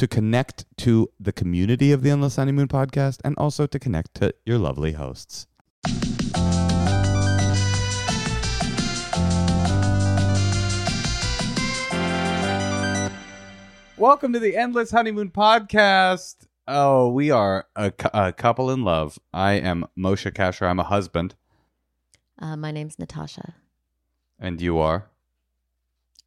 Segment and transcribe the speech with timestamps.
[0.00, 4.34] To connect to the community of the Endless Honeymoon podcast and also to connect to
[4.46, 5.46] your lovely hosts.
[13.96, 16.46] Welcome to the Endless Honeymoon podcast.
[16.66, 19.18] Oh, we are a, cou- a couple in love.
[19.34, 20.66] I am Moshe Kasher.
[20.66, 21.34] I'm a husband,
[22.38, 23.54] Uh, my name's Natasha,
[24.38, 25.10] and you are.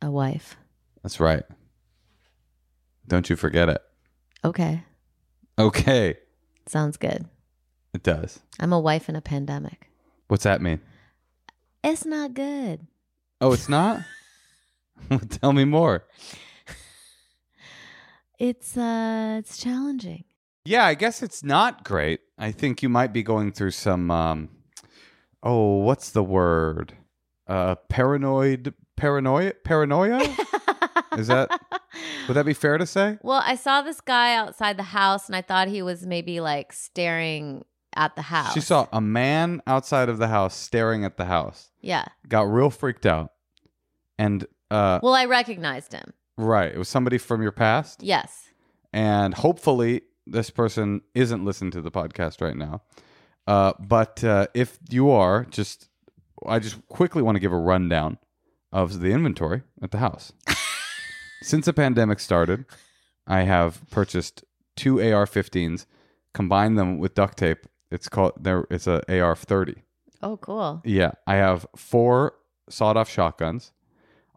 [0.02, 0.56] a wife.
[1.02, 1.44] That's right.
[3.08, 3.82] Don't you forget it.
[4.46, 4.84] Okay.
[5.58, 6.18] Okay.
[6.68, 7.26] Sounds good.
[7.94, 8.40] It does.
[8.60, 9.90] I'm a wife in a pandemic.
[10.28, 10.82] What's that mean?
[11.84, 12.88] It's not good.
[13.42, 14.02] Oh, it's not?
[15.30, 16.06] Tell me more.
[18.40, 20.24] It's uh it's challenging.
[20.66, 22.22] Yeah, I guess it's not great.
[22.38, 24.50] I think you might be going through some um
[25.44, 26.94] oh, what's the word?
[27.48, 30.36] Uh paranoid paranoia paranoia?
[31.18, 31.50] Is that
[32.28, 33.18] would that be fair to say?
[33.22, 36.74] Well, I saw this guy outside the house and I thought he was maybe like
[36.74, 37.66] staring
[37.96, 38.54] at the house.
[38.54, 41.72] She saw a man outside of the house staring at the house.
[41.82, 42.06] Yeah.
[42.28, 43.32] Got real freaked out.
[44.18, 46.14] And uh Well, I recognized him.
[46.38, 48.02] right, it was somebody from your past.
[48.04, 48.50] Yes.
[48.92, 52.82] and hopefully this person isn't listening to the podcast right now.
[53.46, 55.90] Uh, but uh, if you are, just
[56.48, 58.18] I just quickly want to give a rundown
[58.72, 60.32] of the inventory at the house.
[61.44, 62.64] Since the pandemic started,
[63.28, 64.46] I have purchased
[64.78, 65.86] two AR-15s,
[66.34, 67.68] combined them with duct tape.
[67.92, 68.66] It's called there.
[68.70, 69.76] It's a AR-30.
[70.22, 70.82] Oh, cool.
[70.86, 72.36] Yeah, I have four
[72.70, 73.74] sawed-off shotguns.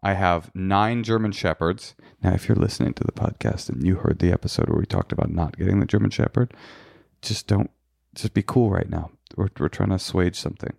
[0.03, 1.95] I have nine German Shepherds.
[2.21, 5.13] Now, if you're listening to the podcast and you heard the episode where we talked
[5.13, 6.53] about not getting the German Shepherd,
[7.21, 7.71] just don't,
[8.15, 9.11] just be cool right now.
[9.37, 10.73] We're, we're trying to assuage something.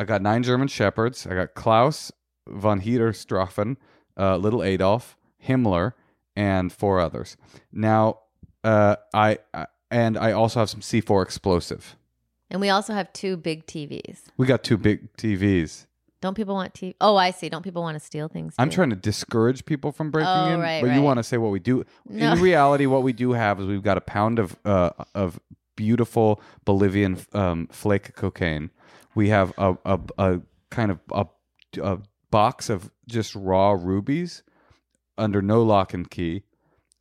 [0.00, 1.28] I got nine German Shepherds.
[1.28, 2.10] I got Klaus
[2.48, 3.76] von Heederstraffen,
[4.18, 5.16] uh, Little Adolf,
[5.46, 5.92] Himmler,
[6.36, 7.36] and four others.
[7.72, 8.20] Now,
[8.62, 11.96] uh, I, I and I also have some C4 explosive.
[12.50, 14.22] And we also have two big TVs.
[14.36, 15.86] We got two big TVs.
[16.20, 16.94] Don't people want TV?
[17.00, 17.48] Oh, I see.
[17.48, 18.54] Don't people want to steal things?
[18.58, 21.36] I'm trying to discourage people from breaking Oh, in, right, but you want to say
[21.36, 21.84] what we do.
[22.08, 22.32] No.
[22.32, 25.38] In reality, what we do have is we've got a pound of uh, of
[25.76, 28.70] beautiful Bolivian um, flake cocaine.
[29.14, 30.40] We have a, a, a
[30.70, 31.26] kind of a,
[31.82, 31.98] a
[32.30, 34.42] box of just raw rubies
[35.18, 36.42] under no lock and key.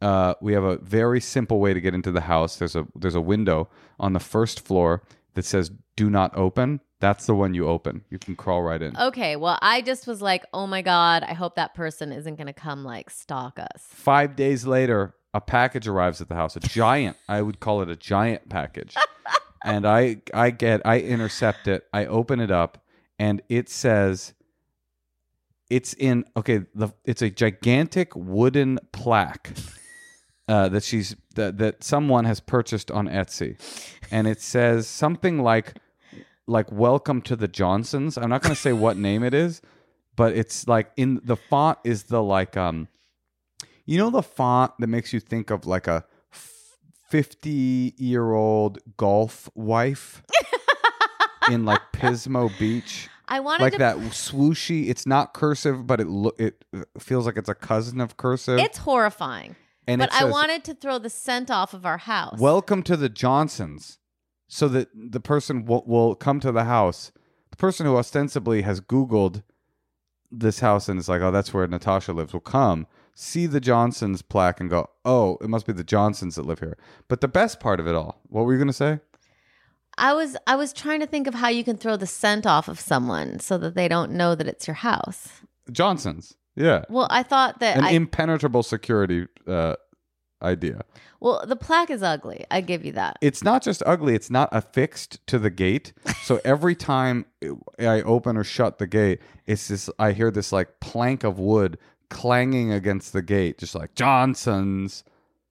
[0.02, 2.58] Uh, we have a very simple way to get into the house.
[2.58, 3.70] There's a there's a window
[4.00, 8.06] on the first floor that says "Do not open." That's the one you open.
[8.10, 8.96] You can crawl right in.
[8.96, 9.36] Okay.
[9.36, 12.54] Well, I just was like, oh my God, I hope that person isn't going to
[12.54, 13.86] come like stalk us.
[13.90, 16.56] Five days later, a package arrives at the house.
[16.56, 18.96] A giant, I would call it a giant package.
[19.66, 21.86] and I, I get, I intercept it.
[21.92, 22.84] I open it up,
[23.20, 24.34] and it says,
[25.70, 26.62] it's in okay.
[26.74, 29.54] The it's a gigantic wooden plaque
[30.48, 33.58] uh, that she's that, that someone has purchased on Etsy,
[34.12, 35.74] and it says something like
[36.48, 39.62] like "Welcome to the Johnsons." I'm not going to say what name it is,
[40.16, 42.88] but it's like in the font is the like um,
[43.86, 46.06] you know the font that makes you think of like a
[47.10, 50.24] fifty year old golf wife
[51.50, 53.10] in like Pismo Beach.
[53.28, 53.80] I wanted Like to.
[53.80, 54.90] that swooshy.
[54.90, 56.64] It's not cursive, but it lo- it
[57.00, 58.60] feels like it's a cousin of cursive.
[58.60, 59.56] It's horrifying.
[59.88, 62.40] and but it I wanted to throw the scent off of our house.
[62.40, 64.00] Welcome to the Johnsons.
[64.48, 67.12] So that the person will, will come to the house.
[67.50, 69.42] The person who ostensibly has Googled
[70.32, 72.86] this house and is like, oh, that's where Natasha lives, will come,
[73.16, 76.78] see the Johnsons plaque and go, oh, it must be the Johnsons that live here.
[77.08, 79.00] But the best part of it all, what were you going to say?
[79.98, 82.68] I was I was trying to think of how you can throw the scent off
[82.68, 85.30] of someone so that they don't know that it's your house.
[85.72, 86.36] Johnsons.
[86.56, 86.84] Yeah.
[86.90, 89.76] Well, I thought that An I, impenetrable security uh,
[90.42, 90.82] idea.
[91.20, 92.46] well, the plaque is ugly.
[92.52, 93.18] I give you that.
[93.22, 95.94] It's not just ugly, it's not affixed to the gate.
[96.24, 97.26] So every time
[97.80, 101.78] I open or shut the gate, it's this I hear this like plank of wood
[102.10, 105.04] clanging against the gate, just like Johnson's.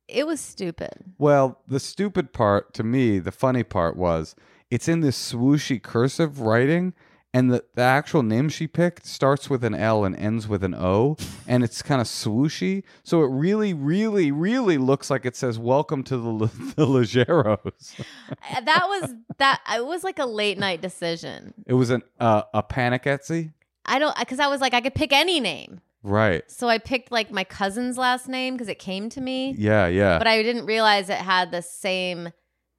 [0.09, 0.93] It was stupid.
[1.19, 4.35] Well, the stupid part to me, the funny part was
[4.71, 6.95] it's in this swooshy cursive writing,
[7.35, 10.75] and the, the actual name she picked starts with an L and ends with an
[10.75, 11.17] O,
[11.47, 12.83] and it's kind of swooshy.
[13.05, 16.47] So it really, really, really looks like it says "Welcome to the, Le-
[16.77, 19.61] the Leggeros." Uh, that was that.
[19.75, 21.55] It was like a late night decision.
[21.67, 23.53] It was an uh, a panic Etsy,
[23.85, 26.43] I don't because I was like I could pick any name, right?
[26.51, 29.55] so I picked like my cousin's last name because it came to me.
[29.59, 32.31] Yeah, yeah, But I didn't realize it had the same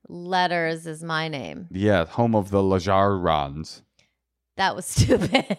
[0.09, 1.67] letters as my name.
[1.71, 2.05] yeah.
[2.05, 3.81] Home of the Lejarons.
[4.57, 5.57] That was stupid.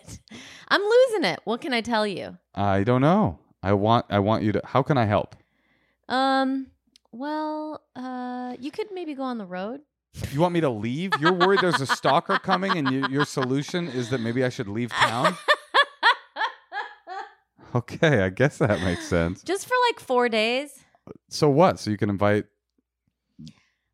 [0.68, 1.40] I'm losing it.
[1.44, 2.38] What can I tell you?
[2.54, 3.38] I don't know.
[3.62, 4.06] I want.
[4.10, 4.60] I want you to.
[4.64, 5.34] How can I help?
[6.08, 6.68] Um.
[7.12, 9.80] Well, uh, you could maybe go on the road.
[10.32, 11.12] You want me to leave?
[11.20, 14.68] You're worried there's a stalker coming, and you, your solution is that maybe I should
[14.68, 15.36] leave town.
[17.78, 19.42] Okay, I guess that makes sense.
[19.42, 20.70] Just for like four days.
[21.28, 21.80] So what?
[21.80, 22.44] So you can invite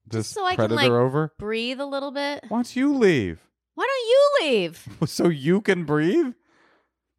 [0.06, 1.32] this so I can, predator like- over?
[1.38, 2.44] Breathe a little bit.
[2.48, 3.40] Why don't you leave?
[3.76, 4.88] Why don't you leave?
[5.08, 6.34] So you can breathe?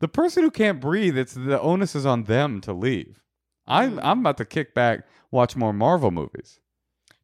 [0.02, 3.22] The person who can't breathe, it's the onus is on them to leave.
[3.68, 4.00] I'm Mm.
[4.04, 6.60] I'm about to kick back, watch more Marvel movies.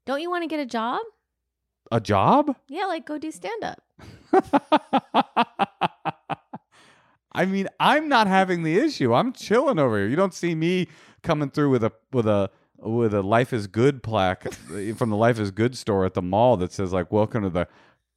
[0.05, 1.01] Don't you want to get a job?
[1.91, 2.55] A job?
[2.69, 3.81] Yeah, like go do stand up.
[7.37, 9.13] I mean, I'm not having the issue.
[9.13, 10.07] I'm chilling over here.
[10.07, 10.87] You don't see me
[11.21, 12.49] coming through with a with a
[12.79, 16.21] with a Life is Good plaque eh, from the Life is Good store at the
[16.23, 17.67] mall that says like "Welcome to the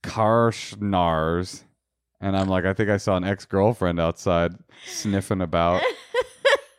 [0.03, 1.65] Karschnars,"
[2.19, 4.55] and I'm like, I think I saw an ex girlfriend outside
[4.87, 5.83] sniffing about.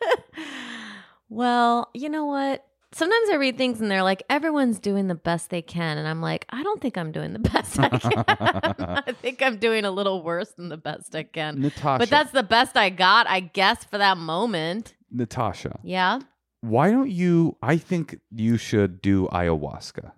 [1.28, 2.66] well, you know what?
[2.94, 5.96] Sometimes I read things and they're like, everyone's doing the best they can.
[5.96, 8.24] And I'm like, I don't think I'm doing the best I can.
[9.06, 11.60] I think I'm doing a little worse than the best I can.
[11.60, 14.94] Natasha, But that's the best I got, I guess, for that moment.
[15.10, 15.80] Natasha.
[15.82, 16.20] Yeah.
[16.60, 17.56] Why don't you?
[17.62, 20.12] I think you should do ayahuasca.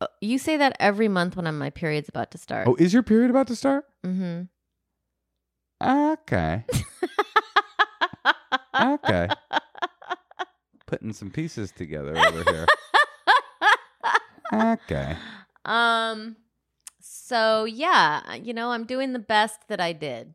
[0.00, 2.68] Uh, You say that every month when I'm, my period's about to start.
[2.68, 3.84] Oh, is your period about to start?
[4.04, 4.42] Mm-hmm.
[5.86, 6.64] Okay.
[8.78, 9.28] Okay.
[10.86, 12.66] Putting some pieces together over here.
[14.52, 15.16] Okay.
[15.64, 16.36] Um.
[17.00, 20.34] So yeah, you know, I'm doing the best that I did.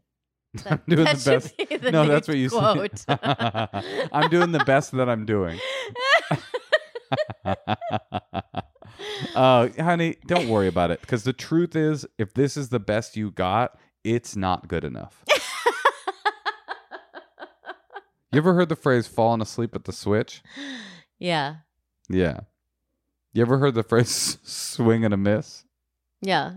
[0.65, 1.57] That, I'm doing that the best.
[1.57, 2.97] be the No, that's what you quote.
[2.99, 3.19] said.
[4.11, 5.57] I'm doing the best that I'm doing.
[9.33, 13.15] uh, honey, don't worry about it because the truth is, if this is the best
[13.15, 15.23] you got, it's not good enough.
[18.31, 20.41] You ever heard the phrase falling asleep at the switch?
[21.19, 21.55] yeah,
[22.09, 22.41] Yeah.
[23.33, 25.63] You ever heard the phrase swing and a miss?
[26.21, 26.55] yeah.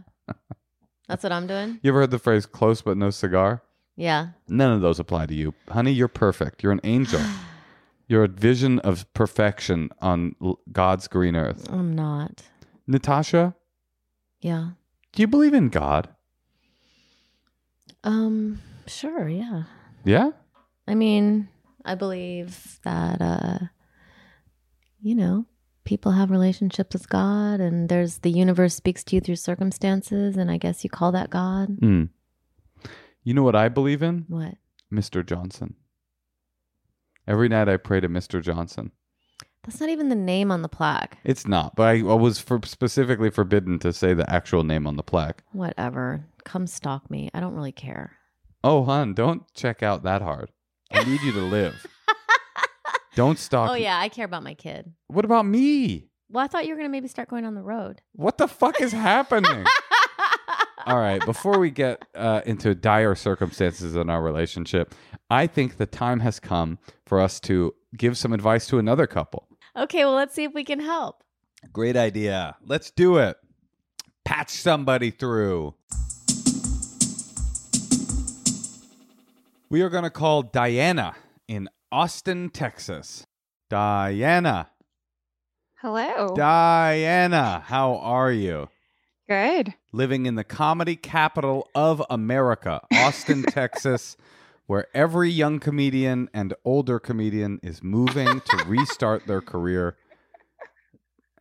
[1.07, 1.78] That's what I'm doing.
[1.83, 3.62] You ever heard the phrase close but no cigar?
[3.95, 4.28] Yeah.
[4.49, 5.52] None of those apply to you.
[5.69, 6.62] Honey, you're perfect.
[6.62, 7.21] You're an angel.
[8.09, 11.66] You're a vision of perfection on l- God's green earth.
[11.73, 12.43] I'm not.
[12.87, 13.54] Natasha,
[14.43, 14.71] Yeah.
[15.12, 16.09] do you believe in God?
[18.02, 18.61] Um.
[18.87, 19.26] Sure.
[19.28, 19.62] Yeah.
[20.04, 20.31] Yeah?
[20.87, 21.49] I mean,
[21.85, 23.59] I believe that uh,
[25.00, 25.47] you know,
[25.85, 30.50] people have relationships with God, and there's the universe speaks to you through circumstances, and
[30.50, 31.76] I guess you call that God.
[31.79, 32.05] Hmm.
[33.23, 34.25] You know what I believe in?
[34.29, 34.57] What?
[34.93, 35.25] Mr.
[35.25, 35.75] Johnson.
[37.26, 38.43] Every night I pray to Mr.
[38.43, 38.93] Johnson.
[39.62, 41.17] That's not even the name on the plaque.
[41.25, 44.97] It's not, but I, I was for specifically forbidden to say the actual name on
[44.97, 45.43] the plaque.
[45.53, 46.26] Whatever.
[46.45, 47.31] Come stalk me.
[47.33, 48.12] I don't really care.
[48.62, 50.50] Oh, hon, don't check out that hard.
[50.94, 51.86] I need you to live.
[53.14, 53.70] Don't stalk.
[53.70, 53.82] Oh me.
[53.82, 54.92] yeah, I care about my kid.
[55.08, 56.08] What about me?
[56.30, 58.00] Well, I thought you were gonna maybe start going on the road.
[58.12, 59.64] What the fuck is happening?
[60.86, 61.24] All right.
[61.24, 64.94] Before we get uh, into dire circumstances in our relationship,
[65.30, 69.48] I think the time has come for us to give some advice to another couple.
[69.76, 71.22] Okay, well, let's see if we can help.
[71.72, 72.56] Great idea.
[72.66, 73.36] Let's do it.
[74.24, 75.74] Patch somebody through.
[79.75, 81.16] We are going to call Diana
[81.49, 83.26] in Austin, Texas.
[83.69, 84.71] Diana.
[85.81, 86.33] Hello.
[86.37, 88.69] Diana, how are you?
[89.28, 89.75] Good.
[89.90, 94.16] Living in the comedy capital of America, Austin, Texas,
[94.66, 99.97] where every young comedian and older comedian is moving to restart their career.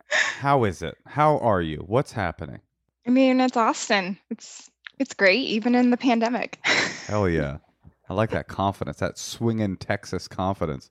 [0.10, 0.98] How is it?
[1.06, 1.84] How are you?
[1.86, 2.62] What's happening?
[3.06, 4.18] I mean, it's Austin.
[4.32, 6.58] It's it's great even in the pandemic.
[7.06, 7.58] Hell yeah.
[8.10, 10.90] I like that confidence, that swinging Texas confidence.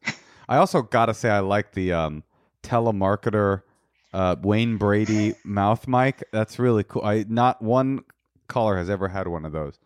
[0.49, 2.25] I also got to say, I like the um,
[2.63, 3.63] telemarketer
[4.13, 6.25] uh, Wayne Brady mouth mic.
[6.33, 7.05] That's really cool.
[7.05, 8.05] I not one
[8.49, 9.79] caller has ever had one of those.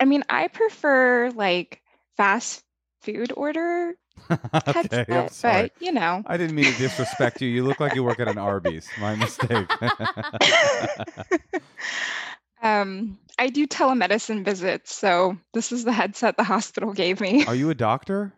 [0.00, 1.80] I mean, I prefer like
[2.16, 2.64] fast
[3.02, 3.94] food order
[4.30, 5.62] okay, headset, I'm sorry.
[5.62, 6.22] but you know.
[6.26, 7.48] I didn't mean to disrespect you.
[7.48, 8.88] You look like you work at an Arby's.
[9.00, 9.68] My mistake.
[12.64, 17.44] Um, I do telemedicine visits, so this is the headset the hospital gave me.
[17.46, 18.32] Are you a doctor?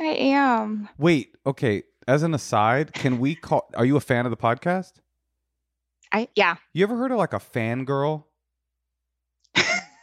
[0.00, 0.88] I am.
[0.98, 1.82] Wait, okay.
[2.06, 3.68] As an aside, can we call?
[3.74, 4.92] Are you a fan of the podcast?
[6.12, 6.56] I yeah.
[6.72, 8.24] You ever heard of like a fangirl?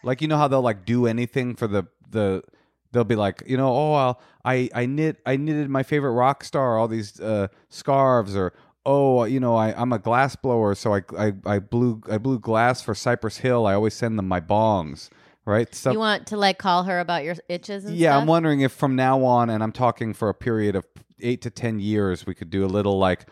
[0.04, 2.44] like you know how they'll like do anything for the the
[2.92, 6.44] they'll be like you know oh I'll, I I knit I knitted my favorite rock
[6.44, 8.54] star all these uh, scarves or
[8.86, 12.40] oh you know I I'm a glass blower so I I I blew I blew
[12.40, 15.10] glass for Cypress Hill I always send them my bongs
[15.46, 18.22] right so you want to like call her about your itches and yeah stuff?
[18.22, 20.86] I'm wondering if from now on and I'm talking for a period of
[21.22, 23.26] eight to ten years we could do a little like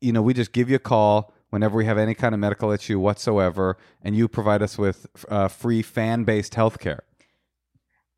[0.00, 2.70] you know we just give you a call whenever we have any kind of medical
[2.70, 7.02] issue whatsoever and you provide us with uh, free fan based health care.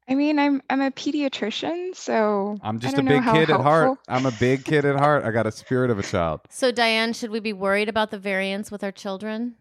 [0.09, 3.32] I mean, I'm I'm a pediatrician, so I'm I just a don't know big how
[3.35, 3.99] kid at heart.
[4.09, 5.25] I'm a big kid at heart.
[5.25, 6.40] I got a spirit of a child.
[6.50, 9.54] So, Diane, should we be worried about the variants with our children?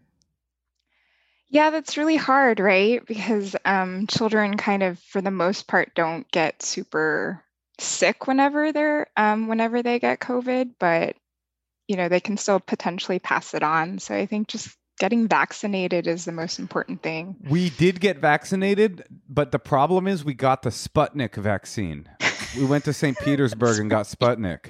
[1.48, 3.04] Yeah, that's really hard, right?
[3.06, 7.44] Because um, children kind of, for the most part, don't get super
[7.78, 11.16] sick whenever they're um, whenever they get COVID, but
[11.86, 13.98] you know they can still potentially pass it on.
[13.98, 17.34] So I think just getting vaccinated is the most important thing.
[17.48, 22.08] We did get vaccinated, but the problem is we got the Sputnik vaccine.
[22.54, 23.16] We went to St.
[23.18, 24.66] Petersburg and got Sputnik.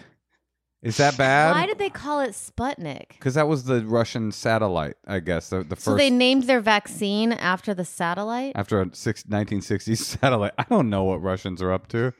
[0.82, 1.50] Is that bad?
[1.50, 3.08] Why did they call it Sputnik?
[3.08, 5.48] Because that was the Russian satellite, I guess.
[5.48, 8.52] The, the first So they named their vaccine after the satellite?
[8.54, 10.52] after a six, 1960s satellite.
[10.56, 12.12] I don't know what Russians are up to.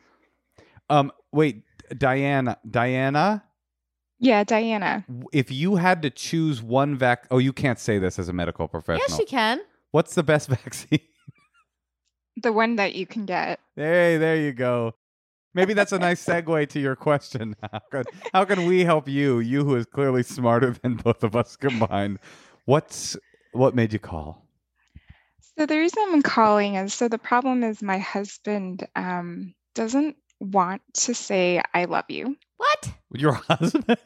[0.91, 1.63] Um, wait,
[1.97, 3.45] Diana, Diana,
[4.23, 5.05] Yeah, Diana.
[5.33, 8.69] if you had to choose one vac, oh, you can't say this as a medical
[8.69, 9.05] professional.
[9.09, 9.61] Yes, you can.
[9.91, 11.01] What's the best vaccine?
[12.41, 13.59] The one that you can get.
[13.75, 14.95] hey, there you go.
[15.55, 17.57] Maybe that's a nice segue to your question.
[17.73, 19.41] How can, how can we help you?
[19.41, 22.21] You who is clearly smarter than both of us combined.
[22.65, 23.17] What's
[23.51, 24.47] what made you call?
[25.59, 30.81] So the reason I'm calling is so the problem is my husband um, doesn't want
[30.95, 32.37] to say I love you.
[33.09, 33.21] What?
[33.21, 33.97] Your husband?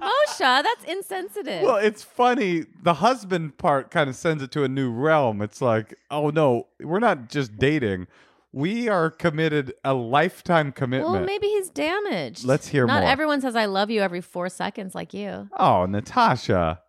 [0.00, 1.62] Moshe, that's insensitive.
[1.62, 2.64] Well, it's funny.
[2.82, 5.42] The husband part kind of sends it to a new realm.
[5.42, 8.06] It's like, oh no, we're not just dating.
[8.52, 11.12] We are committed a lifetime commitment.
[11.12, 12.44] Well, maybe he's damaged.
[12.44, 13.10] Let's hear Not more.
[13.10, 15.48] everyone says I love you every four seconds like you.
[15.58, 16.80] oh, Natasha.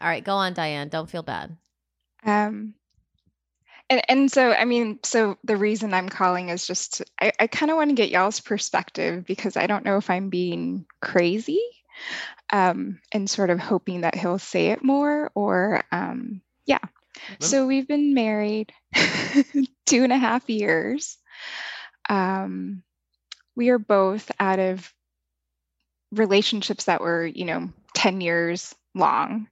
[0.00, 0.88] All right, go on, Diane.
[0.88, 1.56] Don't feel bad.
[2.24, 2.74] Um,
[3.90, 7.70] and and so I mean, so the reason I'm calling is just I, I kind
[7.70, 11.62] of want to get y'all's perspective because I don't know if I'm being crazy,
[12.52, 16.78] um, and sort of hoping that he'll say it more or um, yeah.
[17.40, 18.72] So we've been married
[19.86, 21.18] two and a half years.
[22.08, 22.82] Um,
[23.56, 24.92] we are both out of
[26.12, 29.48] relationships that were, you know, 10 years long.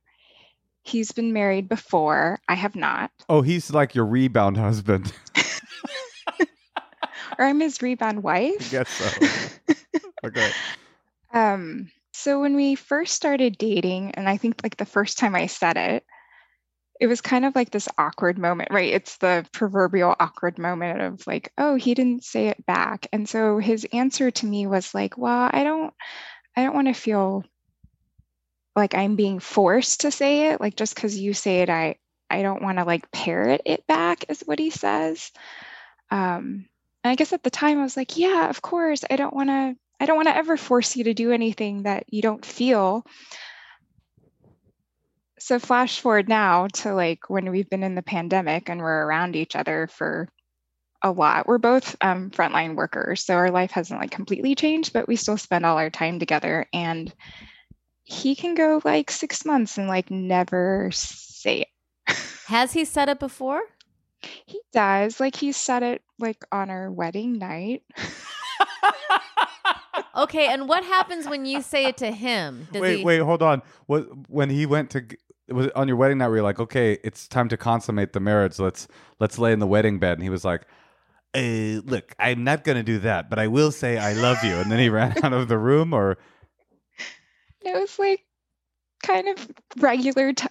[0.86, 2.38] He's been married before.
[2.48, 3.10] I have not.
[3.28, 5.12] Oh, he's like your rebound husband.
[7.38, 8.70] Or I'm his rebound I wife.
[8.70, 9.74] guess so.
[10.24, 10.50] Okay.
[11.32, 15.46] Um, so when we first started dating, and I think like the first time I
[15.46, 16.04] said it,
[16.98, 18.92] it was kind of like this awkward moment, right?
[18.92, 23.06] It's the proverbial awkward moment of like, oh, he didn't say it back.
[23.12, 25.92] And so his answer to me was like, well, I don't
[26.56, 27.44] I don't want to feel
[28.76, 30.61] like I'm being forced to say it.
[30.61, 31.97] Like just because you say it, I
[32.28, 35.33] I don't want to like parrot it back, is what he says.
[36.11, 36.66] Um,
[37.02, 39.04] and I guess at the time I was like, yeah, of course.
[39.11, 42.04] I don't want to I don't want to ever force you to do anything that
[42.09, 43.06] you don't feel.
[45.38, 49.37] So flash forward now to like when we've been in the pandemic and we're around
[49.37, 50.28] each other for
[51.02, 51.47] a lot.
[51.47, 55.37] We're both um, frontline workers, so our life hasn't like completely changed, but we still
[55.37, 56.66] spend all our time together.
[56.73, 57.12] And
[58.06, 61.68] he can go like six months and like never say it.
[62.46, 63.60] Has he said it before?
[64.46, 65.20] He does.
[65.20, 67.82] Like he said it like on our wedding night.
[70.16, 72.66] Okay, and what happens when you say it to him?
[72.72, 73.60] Does wait, he, wait, hold on.
[73.84, 75.18] What when he went to g-
[75.50, 76.28] was on your wedding night?
[76.28, 78.58] Where you're like, okay, it's time to consummate the marriage.
[78.58, 78.88] Let's
[79.20, 80.14] let's lay in the wedding bed.
[80.14, 80.62] And he was like,
[81.34, 84.54] uh, look, I'm not gonna do that, but I will say I love you.
[84.54, 86.16] And then he ran out of the room, or
[87.66, 88.25] It was like
[89.02, 90.46] kind of regular, ti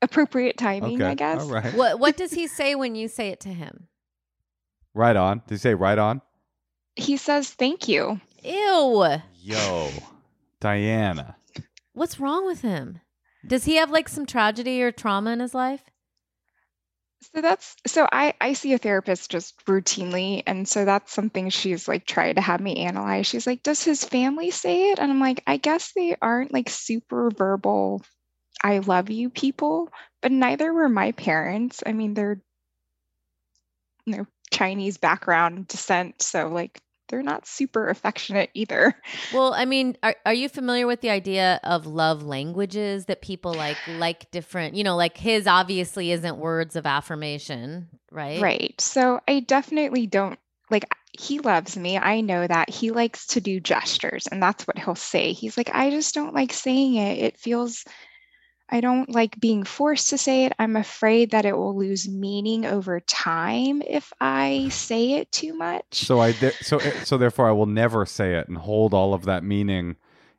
[0.00, 1.42] appropriate timing, okay, I guess.
[1.42, 3.88] all right, What what does he say when you say it to him?
[4.94, 5.42] right on.
[5.46, 6.20] Did he say right on?
[6.96, 8.20] He says thank you.
[8.44, 9.06] Ew.
[9.40, 9.90] Yo,
[10.60, 11.36] Diana.
[11.94, 13.00] What's wrong with him?
[13.46, 15.84] Does he have like some tragedy or trauma in his life?
[17.22, 21.88] So that's so I I see a therapist just routinely and so that's something she's
[21.88, 23.26] like tried to have me analyze.
[23.26, 26.68] She's like, "Does his family say it?" And I'm like, "I guess they aren't like
[26.68, 28.02] super verbal
[28.62, 29.90] I love you people,
[30.22, 31.82] but neither were my parents.
[31.86, 32.42] I mean, they're
[34.06, 36.80] you know, Chinese background descent, so like
[37.12, 38.94] they're not super affectionate either.
[39.34, 43.52] Well, I mean, are are you familiar with the idea of love languages that people
[43.52, 48.40] like like different, you know, like his obviously isn't words of affirmation, right?
[48.40, 48.80] Right.
[48.80, 50.38] So I definitely don't
[50.70, 51.98] like he loves me.
[51.98, 52.70] I know that.
[52.70, 55.34] He likes to do gestures and that's what he'll say.
[55.34, 57.18] He's like, I just don't like saying it.
[57.18, 57.84] It feels
[58.72, 60.52] I don't like being forced to say it.
[60.58, 65.84] I'm afraid that it will lose meaning over time if I say it too much.
[65.92, 69.26] So I de- so so therefore I will never say it and hold all of
[69.26, 69.96] that meaning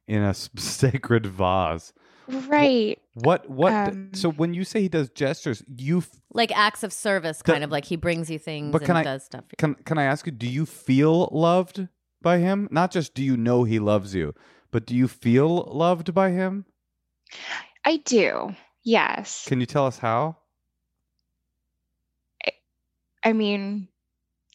[0.08, 1.94] in a sacred vase.
[2.28, 3.00] right.
[3.14, 3.72] What what?
[3.72, 7.52] Um, so when you say he does gestures, you f- Like acts of service, The-
[7.52, 9.44] kind of like he brings you things But and can I- does stuff.
[9.44, 9.58] for you.
[9.76, 10.32] can can I ask you?
[10.32, 11.88] Do you feel loved
[12.24, 12.68] by him?
[12.72, 14.34] Not just do you know he loves you,
[14.72, 16.66] but do you feel loved by him?
[17.86, 18.56] I do.
[18.84, 19.46] Yes.
[19.48, 20.38] Can you tell us how?
[23.24, 23.88] I mean,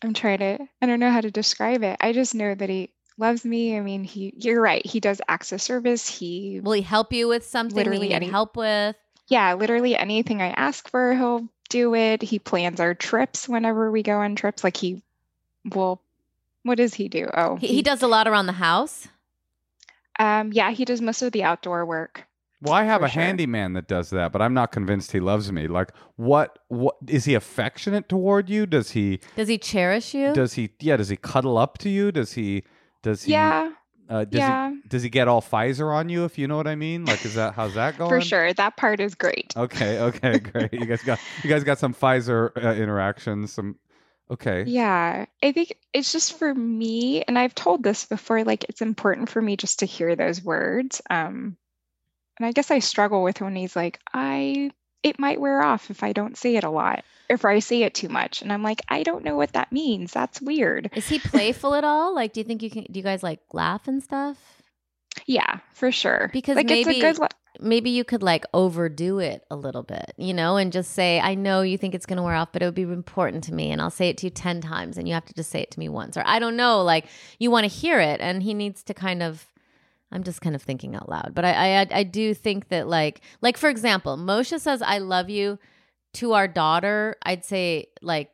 [0.03, 1.97] I'm trying to, I don't know how to describe it.
[2.01, 3.77] I just know that he loves me.
[3.77, 4.85] I mean, he, you're right.
[4.85, 6.07] He does acts of service.
[6.07, 8.95] He, Will he help you with something Literally you need any- help with?
[9.29, 12.23] yeah, literally anything I ask for, he'll do it.
[12.23, 14.62] He plans our trips whenever we go on trips.
[14.64, 15.03] Like he
[15.71, 16.01] will,
[16.62, 17.29] what does he do?
[17.35, 19.09] Oh, He, he does a lot around the house.
[20.19, 22.27] Um, yeah, he does most of the outdoor work.
[22.61, 23.23] Well, I have a sure.
[23.23, 25.68] handyman that does that, but I'm not convinced he loves me.
[25.68, 26.59] Like, what?
[26.68, 28.66] What is he affectionate toward you?
[28.66, 29.21] Does he?
[29.37, 30.33] Does he cherish you?
[30.33, 30.71] Does he?
[30.81, 30.97] Yeah.
[30.97, 32.11] Does he cuddle up to you?
[32.11, 32.64] Does he?
[33.03, 33.33] Does he?
[33.33, 33.71] Yeah,
[34.09, 34.81] Uh, does yeah, he?
[34.88, 36.25] Does he get all Pfizer on you?
[36.25, 37.05] If you know what I mean?
[37.05, 38.11] Like, is that how's that going?
[38.11, 38.53] for sure.
[38.53, 39.53] That part is great.
[39.57, 40.01] Okay.
[40.01, 40.38] Okay.
[40.51, 40.73] Great.
[40.73, 43.53] you guys got you guys got some Pfizer uh, interactions.
[43.53, 43.77] Some.
[44.31, 44.64] Okay.
[44.66, 49.31] Yeah, I think it's just for me, and I've told this before, like it's important
[49.31, 51.01] for me just to hear those words.
[51.09, 51.57] Um,
[52.38, 54.70] and I guess I struggle with when he's like, I,
[55.03, 57.94] it might wear off if I don't say it a lot, if I say it
[57.94, 58.42] too much.
[58.42, 60.12] And I'm like, I don't know what that means.
[60.12, 60.90] That's weird.
[60.94, 62.14] Is he playful at all?
[62.14, 62.85] Like, do you think you can?
[62.90, 64.37] Do you guys like laugh and stuff?
[65.27, 66.31] Yeah, for sure.
[66.33, 67.29] Because like it's maybe- good, la-
[67.61, 71.35] Maybe you could like overdo it a little bit, you know, and just say, "I
[71.35, 73.72] know you think it's going to wear off, but it would be important to me,
[73.72, 75.72] and I'll say it to you ten times, and you have to just say it
[75.72, 77.07] to me once." Or I don't know, like
[77.40, 79.44] you want to hear it, and he needs to kind of.
[80.11, 83.21] I'm just kind of thinking out loud, but I, I I do think that like
[83.42, 85.59] like for example, Moshe says I love you
[86.14, 87.16] to our daughter.
[87.23, 88.31] I'd say like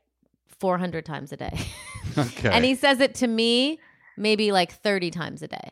[0.60, 1.58] 400 times a day.
[2.16, 2.50] Okay.
[2.52, 3.80] And he says it to me
[4.16, 5.70] maybe like 30 times a day.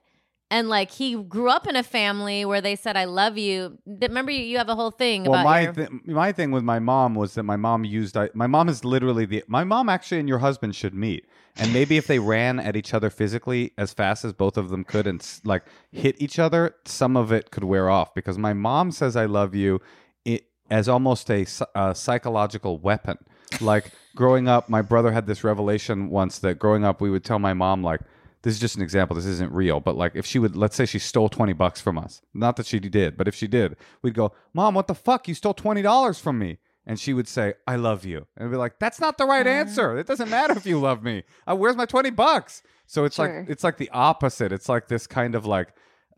[0.53, 3.79] And like he grew up in a family where they said, I love you.
[3.87, 6.63] Remember, you, you have a whole thing well, about my your- th- my thing with
[6.63, 9.89] my mom was that my mom used I, my mom is literally the my mom
[9.89, 11.25] actually and your husband should meet
[11.57, 14.85] and maybe if they ran at each other physically as fast as both of them
[14.85, 18.93] could and like hit each other, some of it could wear off because my mom
[18.93, 19.81] says I love you
[20.27, 21.47] it, as almost a
[21.95, 23.17] psychological weapon.
[23.63, 27.39] Like growing up, my brother had this revelation once that growing up we would tell
[27.39, 28.03] my mom like
[28.43, 29.15] this is just an example.
[29.17, 31.97] This isn't real, but like if she would, let's say she stole 20 bucks from
[31.99, 32.23] us.
[32.35, 35.29] Not that she did, but if she did, we'd go, Mom, what the fuck?
[35.29, 36.59] You stole $20 from me.
[36.85, 38.27] And she would say, I love you.
[38.37, 39.97] And we'd be like, that's not the right answer.
[39.97, 41.23] It doesn't matter if you love me.
[41.49, 42.63] Uh, where's my 20 bucks?
[42.87, 43.41] So it's Sure.
[43.43, 44.51] like, it's like the opposite.
[44.53, 45.69] It's like this kind of like,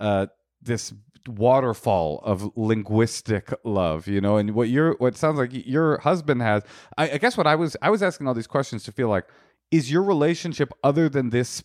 [0.01, 0.27] uh,
[0.63, 0.95] this
[1.29, 6.63] waterfall of linguistic love, you know, and what your what sounds like your husband has.
[6.97, 9.27] I, I guess what I was I was asking all these questions to feel like
[9.71, 11.63] is your relationship other than this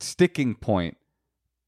[0.00, 0.96] sticking point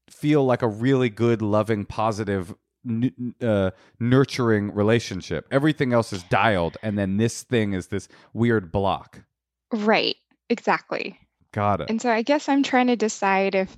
[0.09, 2.53] feel like a really good, loving, positive
[2.87, 5.47] n- uh, nurturing relationship.
[5.51, 9.21] Everything else is dialed, and then this thing is this weird block.
[9.71, 10.15] Right.
[10.49, 11.17] Exactly.
[11.53, 11.89] Got it.
[11.89, 13.77] And so I guess I'm trying to decide if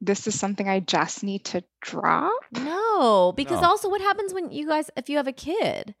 [0.00, 2.32] this is something I just need to drop.
[2.52, 3.68] No, because No.
[3.68, 5.94] also what happens when you guys, if you have a kid,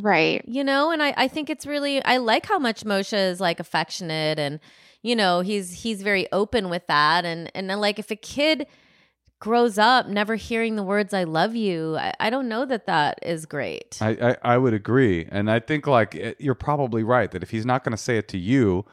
[0.00, 0.42] Right.
[0.46, 0.90] you know?
[0.90, 4.60] And I, I think it's really, I like how much Moshe is like affectionate and,
[5.02, 7.24] you know, he's, he's very open with that.
[7.24, 8.66] And, and then, like if a kid
[9.40, 13.20] grows up never hearing the words, I love you, I, I don't know that that
[13.22, 13.96] is great.
[14.00, 14.10] I,
[14.42, 17.64] I, I would agree, and I think like it, you're probably right that if he's
[17.64, 18.84] not going to say it to you,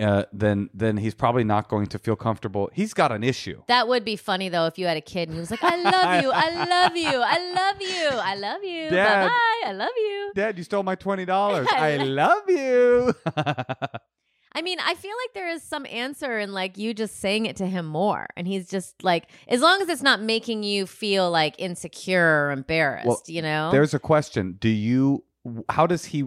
[0.00, 2.68] uh, then then he's probably not going to feel comfortable.
[2.74, 3.62] He's got an issue.
[3.68, 5.76] that would be funny though if you had a kid and he was like, I
[5.76, 9.88] love you, I love you, I love you, I love you, bye bye, I love
[9.96, 10.32] you.
[10.34, 11.68] Dad, you stole my twenty dollars.
[11.72, 13.14] I love you.
[14.56, 17.56] I mean, I feel like there is some answer in like you just saying it
[17.56, 18.26] to him more.
[18.38, 22.50] And he's just like, as long as it's not making you feel like insecure or
[22.52, 23.70] embarrassed, Well, you know?
[23.70, 24.56] There's a question.
[24.58, 25.24] Do you?
[25.68, 26.24] How does he?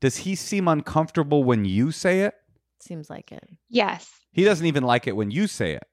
[0.00, 2.34] Does he seem uncomfortable when you say it?
[2.80, 3.48] Seems like it.
[3.70, 4.10] Yes.
[4.32, 5.84] He doesn't even like it when you say it.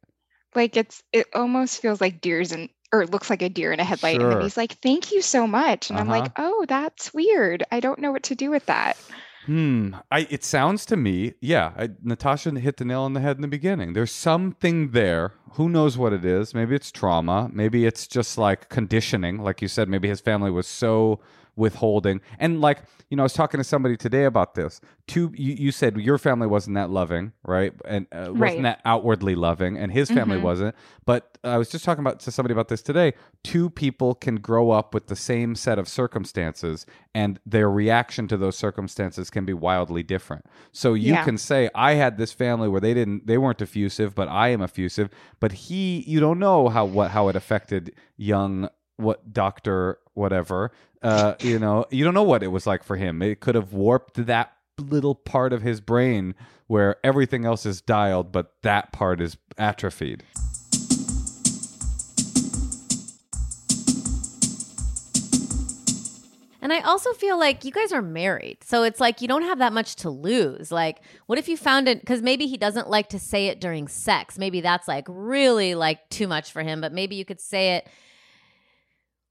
[0.55, 3.79] Like it's it almost feels like deers and or it looks like a deer in
[3.79, 4.15] a headlight.
[4.15, 4.29] And Sure.
[4.35, 5.89] then he's like, Thank you so much.
[5.89, 6.33] And I'm like, uh-huh.
[6.37, 7.63] Oh, that's weird.
[7.71, 8.97] I don't know what to do with that.
[9.45, 9.95] Hmm.
[10.11, 10.27] I.
[10.29, 11.73] It sounds to me, yeah.
[11.77, 13.93] I, Natasha hit the nail on the head in the beginning.
[13.93, 15.33] There's something there.
[15.53, 16.53] Who knows what it is?
[16.53, 17.49] Maybe it's trauma.
[17.53, 19.87] Maybe it's just like conditioning, like you said.
[19.87, 21.19] Maybe his family was so
[21.55, 22.21] withholding.
[22.39, 24.81] And like you know, I was talking to somebody today about this.
[25.05, 27.71] Two, you, you said your family wasn't that loving, right?
[27.85, 28.61] And uh, wasn't Right.
[28.63, 30.41] that outwardly loving, and his family Mhm.
[30.41, 30.75] wasn't.
[31.05, 33.13] But I was just talking about to somebody about this today.
[33.43, 38.37] Two people can grow up with the same set of circumstances, and their reaction to
[38.37, 40.45] those circumstances can be wildly different.
[40.71, 41.23] So you Yeah.
[41.23, 44.61] can say, "I had this family where they didn't, they weren't effusive, but I am
[44.63, 50.71] effusive." But he, you don't know how what how it affected young what doctor whatever.
[51.01, 53.21] Uh, you know, you don't know what it was like for him.
[53.21, 56.35] It could have warped that little part of his brain
[56.67, 60.23] where everything else is dialed, but that part is atrophied.
[66.65, 68.63] And I also feel like you guys are married.
[68.63, 70.71] So it's like you don't have that much to lose.
[70.71, 71.99] Like, what if you found it?
[71.99, 74.39] Because maybe he doesn't like to say it during sex.
[74.39, 76.81] Maybe that's like really like too much for him.
[76.81, 77.87] But maybe you could say it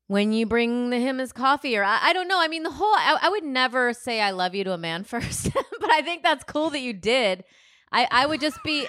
[0.07, 2.41] when you bring him his coffee or I, I don't know.
[2.41, 5.05] I mean, the whole, I, I would never say I love you to a man
[5.05, 5.51] first.
[5.81, 7.45] but I think that's cool that you did.
[7.93, 8.87] I, I would just be.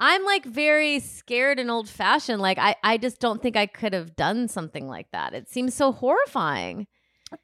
[0.00, 2.40] I'm like very scared and old fashioned.
[2.40, 5.34] Like I, I just don't think I could have done something like that.
[5.34, 6.86] It seems so horrifying.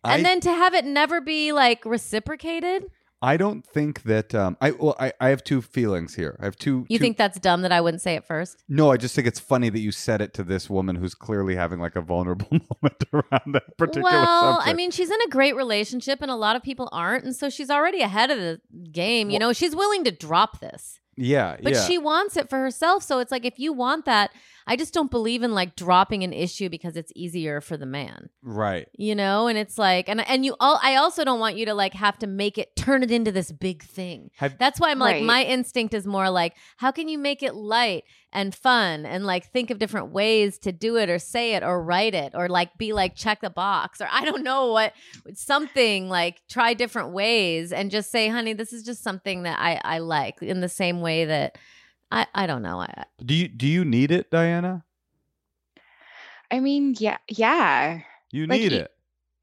[0.04, 2.84] I, And then to have it never be like reciprocated,
[3.24, 6.36] I don't think that um, I well I, I have two feelings here.
[6.40, 6.84] I have two.
[6.88, 8.62] you two- think that's dumb that I wouldn't say it first?
[8.68, 11.56] No, I just think it's funny that you said it to this woman who's clearly
[11.56, 14.68] having like a vulnerable moment around that particular well, subject.
[14.68, 17.24] I mean, she's in a great relationship and a lot of people aren't.
[17.24, 18.60] And so she's already ahead of the
[18.92, 19.30] game.
[19.30, 21.84] You know, she's willing to drop this, yeah, but yeah.
[21.84, 23.02] she wants it for herself.
[23.02, 24.30] So it's like, if you want that,
[24.66, 28.30] I just don't believe in like dropping an issue because it's easier for the man.
[28.42, 28.88] right.
[28.96, 31.74] you know and it's like and and you all i also don't want you to
[31.74, 34.98] like have to make it turn it into this big thing Have- that's why i'm
[34.98, 39.24] like my instinct is more like how can you make it light and fun and
[39.24, 42.48] like think of different ways to do it or say it or write it or
[42.48, 44.92] like be like check the box or i don't know what
[45.34, 49.80] something like try different ways and just say honey this is just something that i
[49.84, 51.58] i like in the same way that
[52.10, 54.84] i i don't know i Do you do you need it, Diana?
[56.50, 58.00] I mean, yeah, yeah.
[58.30, 58.90] You Like, need y- it.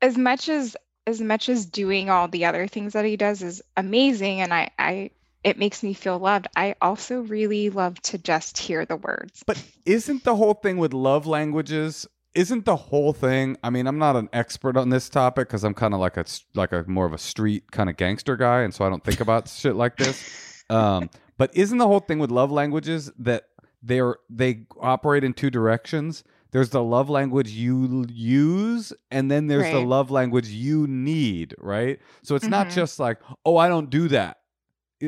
[0.02, 0.76] As much as
[1.08, 4.70] as much as doing all the other things that he does is amazing and I
[4.80, 5.12] I
[5.44, 6.48] it makes me feel loved.
[6.56, 9.42] I also really love to just hear the words.
[9.46, 12.06] But isn't the whole thing with love languages?
[12.36, 13.58] Isn't the whole thing?
[13.64, 16.26] I mean, I'm not an expert on this topic because I'm kind of like a
[16.54, 19.20] like a more of a street kind of gangster guy, and so I don't think
[19.20, 20.24] about shit like this.
[20.70, 21.10] Um,
[21.42, 23.46] but isn't the whole thing with love languages that
[23.82, 26.24] they're they operate in two directions?
[26.52, 31.98] There's the love language you use, and then there's the love language you need, right?
[32.22, 32.74] So it's not Mhm.
[32.76, 34.38] just like, oh, I don't do that.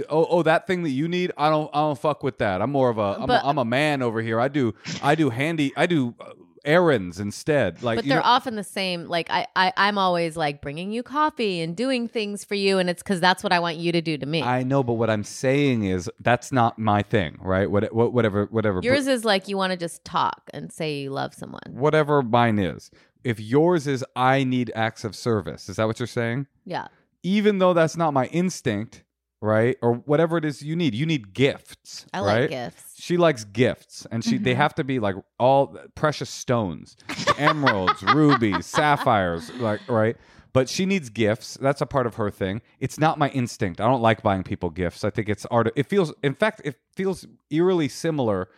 [0.09, 2.63] Oh, oh, that thing that you need, I don't, I don't fuck with that.
[2.63, 4.39] I'm more of a, I'm, But- a, I'm a man over here.
[4.39, 6.31] I do, I do handy, I do uh,
[6.65, 7.83] errands instead.
[7.83, 11.03] Like, but they're know- often the same like I, I i'm always like bringing you
[11.03, 14.01] coffee and doing things for you and it's because that's what i want you to
[14.01, 17.69] do to me I know, but what I'm saying is that's not my thing, right?
[17.69, 18.79] What, what whatever, whatever.
[18.83, 22.59] yours is like you want to just talk and say you love someone whatever mine
[22.59, 22.91] is.
[23.23, 26.47] If yours is I need acts of service, is that what you're saying?
[26.65, 26.87] yeah
[27.23, 29.03] Even though that's not my instinct,
[29.43, 29.77] right?
[29.81, 30.95] Or whatever it is you need.
[30.95, 32.05] You need gifts.
[32.13, 32.41] I right?
[32.41, 32.93] like gifts.
[32.97, 34.57] She likes gifts, and she they Mhm.
[34.57, 36.95] have to be like all precious stones,
[37.37, 40.15] emeralds, rubies, sapphires, like right.
[40.53, 41.57] But she needs gifts.
[41.59, 42.61] That's a part of her thing.
[42.79, 43.81] It's not my instinct.
[43.81, 45.03] I don't like buying people gifts.
[45.03, 45.71] I think it's art.
[45.75, 48.49] It feels, in fact, it feels eerily similar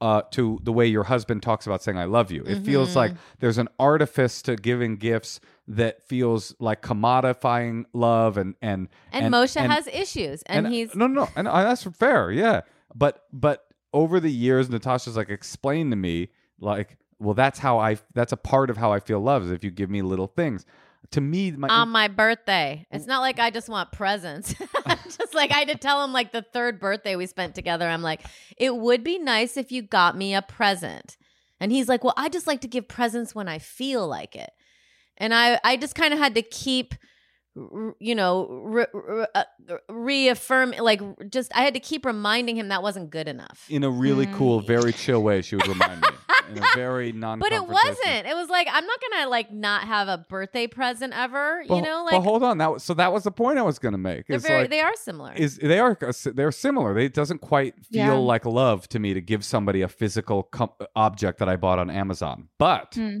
[0.00, 2.96] uh, to the way your husband talks about saying "I love you." It feels Mhm.
[2.96, 9.32] like there's an artifice to giving gifts that feels like commodifying love and and And,
[9.32, 12.62] Moshe has issues, and, he's no, no, no, and uh, that's fair, yeah.
[12.94, 16.28] But but over the years, Natasha's like explained to me
[16.60, 17.96] like, well, that's how I.
[18.12, 20.66] That's a part of how I feel love is if you give me little things.
[21.12, 22.86] To me, my on my birthday.
[22.90, 24.54] It's not like I just want presents.
[25.04, 27.88] just like I had to tell him like the third birthday we spent together.
[27.88, 28.22] I'm like,
[28.56, 31.16] it would be nice if you got me a present.
[31.60, 34.50] And he's like, well, I just like to give presents when I feel like it.
[35.16, 36.94] And I, I just kind of had to keep,
[37.54, 39.44] you know, re- re- uh,
[39.88, 43.64] reaffirm, like, just I had to keep reminding him that wasn't good enough.
[43.68, 44.34] in a really Mm.
[44.36, 46.08] cool, very chill way, she would remind me
[46.50, 47.38] in a very non.
[47.44, 48.26] But it wasn't.
[48.26, 51.64] It was like I'm not gonna like not have a birthday present ever.
[51.68, 52.58] But, you know, but like hold on.
[52.58, 54.26] That was, so that was the point I was going to make.
[54.26, 55.32] they're very, like, they are similar.
[55.34, 55.96] is they are
[56.34, 56.94] they're similar.
[56.94, 58.12] They, it doesn't quite feel Yeah.
[58.14, 61.90] like love to me to give somebody a physical com- object that I bought on
[61.90, 62.48] Amazon.
[62.58, 63.18] But Hmm.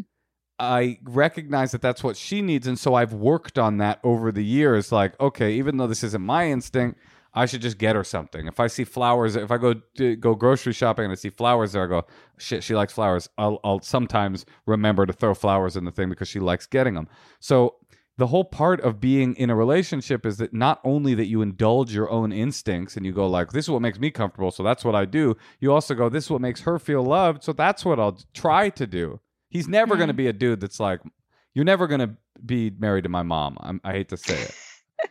[0.56, 4.44] I recognize that that's what she needs, and so I've worked on that over the
[4.44, 4.92] years.
[4.92, 7.00] Like, okay, even though this isn't my instinct,
[7.34, 8.46] I should just get her something.
[8.46, 11.72] If I see flowers, if I go to, go grocery shopping and I see flowers
[11.72, 12.06] there, I go,
[12.38, 13.28] shit, she likes flowers.
[13.36, 17.08] I'll, I'll sometimes remember to throw flowers in the thing because she likes getting them.
[17.40, 17.76] So
[18.16, 21.92] the whole part of being in a relationship is that not only that you indulge
[21.92, 24.84] your own instincts and you go like this is what makes me comfortable so that's
[24.84, 27.84] what i do you also go this is what makes her feel loved so that's
[27.84, 29.18] what i'll try to do
[29.50, 30.18] he's never going to mm-hmm.
[30.18, 31.00] be a dude that's like
[31.54, 32.10] you're never going to
[32.44, 35.10] be married to my mom I'm, i hate to say it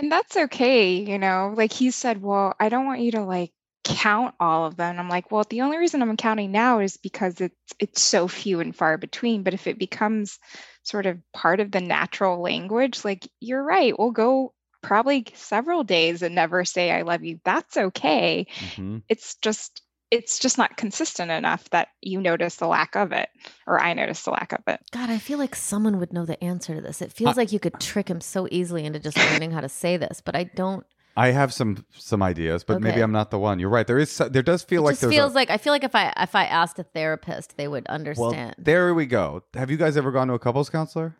[0.00, 1.52] And that's okay, you know.
[1.54, 3.52] Like he said, well, I don't want you to like
[3.84, 4.98] count all of them.
[4.98, 8.60] I'm like, well, the only reason I'm counting now is because it's it's so few
[8.60, 9.42] and far between.
[9.42, 10.38] But if it becomes
[10.84, 16.22] sort of part of the natural language, like you're right, we'll go probably several days
[16.22, 17.38] and never say I love you.
[17.44, 18.46] That's okay.
[18.58, 19.02] Mhm.
[19.10, 23.28] It's just it's just not consistent enough that you notice the lack of it
[23.66, 24.80] or I notice the lack of it.
[24.90, 27.00] God, I feel like someone would know the answer to this.
[27.00, 29.96] It feels like you could trick him so easily into just learning how to say
[29.96, 30.84] this, but I don't.
[31.16, 34.16] i have some some ideas but maybe i'm not the one you're right there is
[34.30, 36.34] there does feel It like just feels a, like I feel like if I if
[36.36, 38.54] I asked a therapist, they would well understand.
[38.58, 41.16] there we go have you guys ever gone to a couples counselor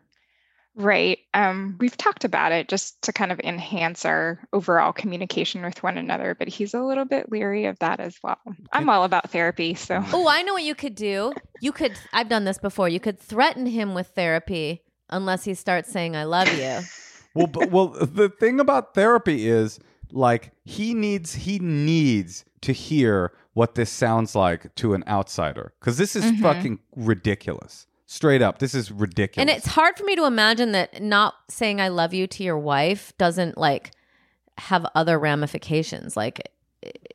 [0.75, 1.19] Right.
[1.33, 5.97] Um, we've talked about it just to kind of enhance our overall communication with one
[5.97, 8.37] another, but he's a little bit leery of that as well.
[8.71, 11.33] I'm all about therapy, so oh, I know what you could do.
[11.59, 11.93] You could.
[12.13, 12.87] I've done this before.
[12.87, 16.79] You could threaten him with therapy unless he starts saying "I love you."
[17.33, 19.79] well but, well the thing about therapy is
[20.11, 25.97] like he needs he needs to hear what this sounds like to an outsider because
[25.97, 26.41] this is Mhm.
[26.41, 31.01] fucking ridiculous straight up this is ridiculous And it's hard for me to imagine that
[31.01, 33.91] not saying I love you to your wife doesn't like
[34.57, 36.17] have other ramifications.
[36.17, 37.07] Like it,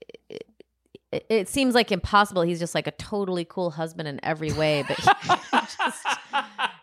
[1.12, 2.40] it, it seems like impossible.
[2.42, 5.04] He's just like a totally cool husband in every way, but he
[5.52, 6.06] just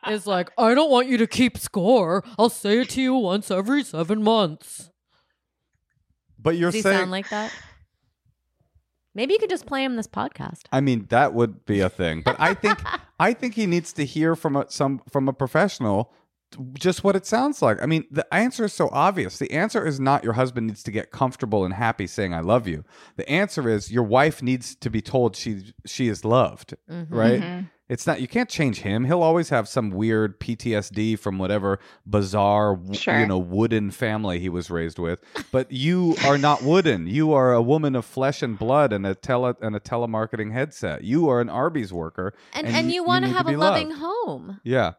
[0.08, 2.24] is like, I don't want you to keep score.
[2.38, 4.92] I'll say it to you once every seven months.
[6.38, 7.52] but you're Does he saying sound like that?
[9.16, 10.62] Maybe you could just play him this podcast.
[10.72, 12.80] I mean that would be a thing but I think
[13.20, 16.12] I think he needs to hear from a, some from a professional
[16.74, 17.82] just what it sounds like.
[17.82, 19.40] I mean, the answer is so obvious.
[19.40, 22.68] The answer is not your husband needs to get comfortable and happy saying "I love
[22.68, 22.84] you."
[23.16, 27.08] The answer is your wife needs to be told she she is loved, Mhm.
[27.10, 27.42] right?
[27.42, 27.70] Mhm.
[27.90, 29.04] It's not you can't change him.
[29.06, 33.20] He'll always have some weird PTSD from whatever bizarre, Sure.
[33.20, 35.20] you know, wooden family he was raised with.
[35.52, 37.08] But you are not wooden.
[37.08, 41.04] You are a woman of flesh and blood and a tele and a telemarketing headset.
[41.04, 42.34] You are an Arby's worker.
[42.54, 44.02] And And and, you- you want to have a loving loved.
[44.02, 44.60] home.
[44.64, 44.94] Yeah.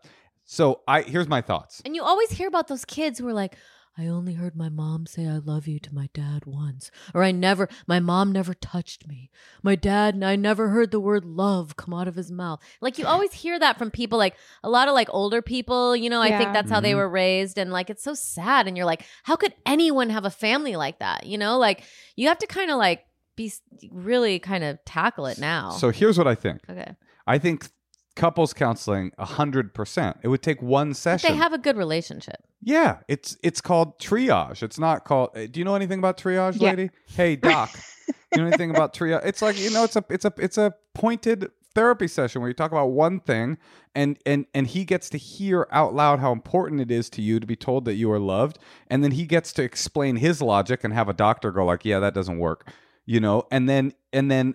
[0.44, 1.80] So I here's my thoughts.
[1.86, 3.56] And you always hear about those kids who are like,
[3.96, 6.90] I only heard my mom say I love you to my dad once.
[7.14, 9.30] Or I never, my mom never touched me.
[9.62, 12.60] My dad, I never heard the word love come out of his mouth.
[12.80, 16.10] Like you always hear that from people, like a lot of like older people, you
[16.10, 16.52] know, I think Yeah.
[16.54, 16.96] that's how they Mhm.
[16.96, 17.56] were raised.
[17.56, 18.66] And like it's so sad.
[18.66, 21.26] And you're like, how could anyone have a family like that?
[21.26, 21.84] You know, like
[22.16, 23.04] you have to kind of like
[23.36, 23.52] be
[23.92, 25.70] really kind of tackle it now.
[25.70, 26.62] So here's what I think.
[26.68, 26.96] okay.
[27.28, 27.68] I think
[28.16, 30.16] couples counseling hundred percent.
[30.22, 31.30] It would take one But session.
[31.32, 32.36] they have a good relationship.
[32.62, 34.62] yeah, it's it's called triage.
[34.62, 35.30] It's not called.
[35.36, 36.70] uh, Do you know anything about triage, Yeah.
[36.70, 36.90] lady?
[37.06, 37.70] Hey, doc.
[38.34, 39.24] you know anything about triage?
[39.26, 42.54] It's like you know, it's a it's a it's a pointed therapy session where you
[42.54, 43.58] talk about one thing
[43.96, 47.40] and and and he gets to hear out loud how important it is to you
[47.40, 50.84] to be told that you are loved and then he gets to explain his logic
[50.84, 52.68] and have a doctor go like yeah that doesn't work
[53.06, 54.54] you know and then and then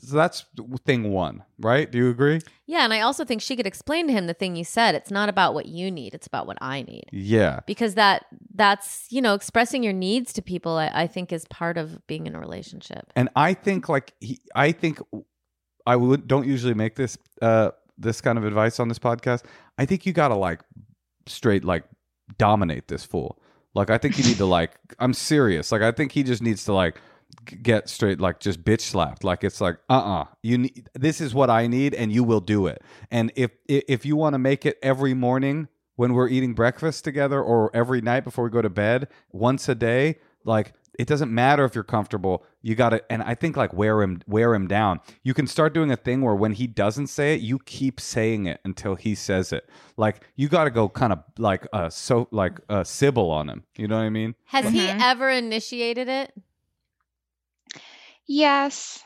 [0.00, 0.44] so that's
[0.84, 4.12] thing one right do you agree Yeah, and I also think she could explain to
[4.12, 4.94] him the thing you said.
[4.94, 7.06] It's not about what you need; it's about what I need.
[7.12, 10.72] yeah Because that that's you know expressing your needs to people.
[10.76, 13.10] I, I think is part of being in a relationship.
[13.16, 15.00] and i think like he, i think
[15.86, 19.44] i would don't usually make this uh this kind of advice on this podcast
[19.78, 20.60] i think you gotta like
[21.26, 21.84] straight like
[22.36, 23.40] dominate this fool
[23.74, 26.64] like i think you need to like i'm serious like i think he just needs
[26.64, 27.00] to like
[27.44, 29.24] get straight like just bitch slapped.
[29.24, 30.26] Like it's like uh-uh.
[30.42, 32.82] You need this is what i need and you will do it.
[33.10, 37.42] And if if you want to make it every morning when we're eating breakfast together
[37.42, 41.64] or every night before we go to bed once a day like it doesn't matter
[41.64, 42.44] if you're comfortable.
[42.60, 45.00] You got to and i think like wear him wear him down.
[45.22, 48.46] You can start doing a thing where when he doesn't say it you keep saying
[48.46, 49.68] it until he says it.
[49.96, 53.62] Like you got to go kind of like uh so like uh sybil on him.
[53.76, 54.34] You know what i mean?
[54.46, 55.00] Has he Mhm.
[55.00, 56.32] ever initiated it?
[58.28, 59.02] Yes.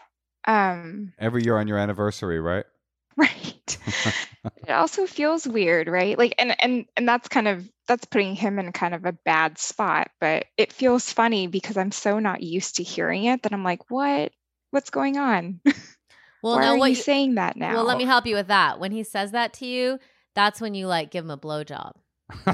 [0.46, 2.64] Um, every year on your anniversary right
[3.16, 3.78] right.
[4.66, 6.18] it also feels weird, right?
[6.18, 9.58] Like and and and that's kind of that's putting him in kind of a bad
[9.58, 13.62] spot, but it feels funny because I'm so not used to hearing it that I'm
[13.64, 14.32] like, "What?
[14.70, 15.60] What's going on?
[16.42, 16.72] Well, Why no.
[16.72, 18.80] are What you you- saying that now?" Well, let me help you with that.
[18.80, 20.00] When he says that to you,
[20.34, 21.92] that's when you like give him a blowjob.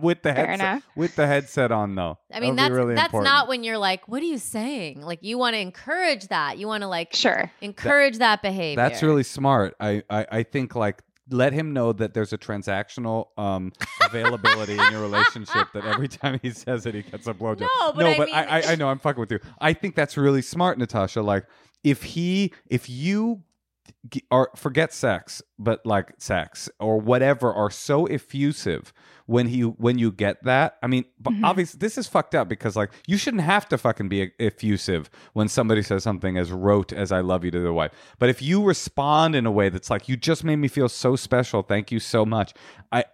[0.00, 0.82] with the Fair headset enough.
[0.96, 3.32] with the headset on though I mean, That'll that's really that's important.
[3.32, 6.58] not when you're like, "What are you saying?" Like you want to encourage that.
[6.58, 7.50] You want to like Sure.
[7.60, 8.76] encourage that, behavior.
[8.76, 9.74] That's really smart.
[9.80, 14.92] I, I I think like let him know that there's a transactional um availability in
[14.92, 17.60] your relationship that every time he says it he gets a blowjob.
[17.60, 19.40] No, but no, I but mean- I, I I know I'm fucking with you.
[19.60, 21.20] I think that's really smart, Natasha.
[21.22, 21.46] Like
[21.84, 23.42] if he if you
[24.30, 28.92] are forget sex, but like sex or whatever are so effusive
[29.26, 30.76] when he when you get that.
[30.82, 31.44] I mean, but Mhm.
[31.44, 35.48] obviously this is fucked up because like you shouldn't have to fucking be effusive when
[35.48, 37.92] somebody says something as rote as "I love you" to their wife.
[38.18, 41.16] But if you respond in a way that's like, "You just made me feel so
[41.16, 41.62] special.
[41.62, 42.54] Thank you so much,"
[42.92, 43.04] I.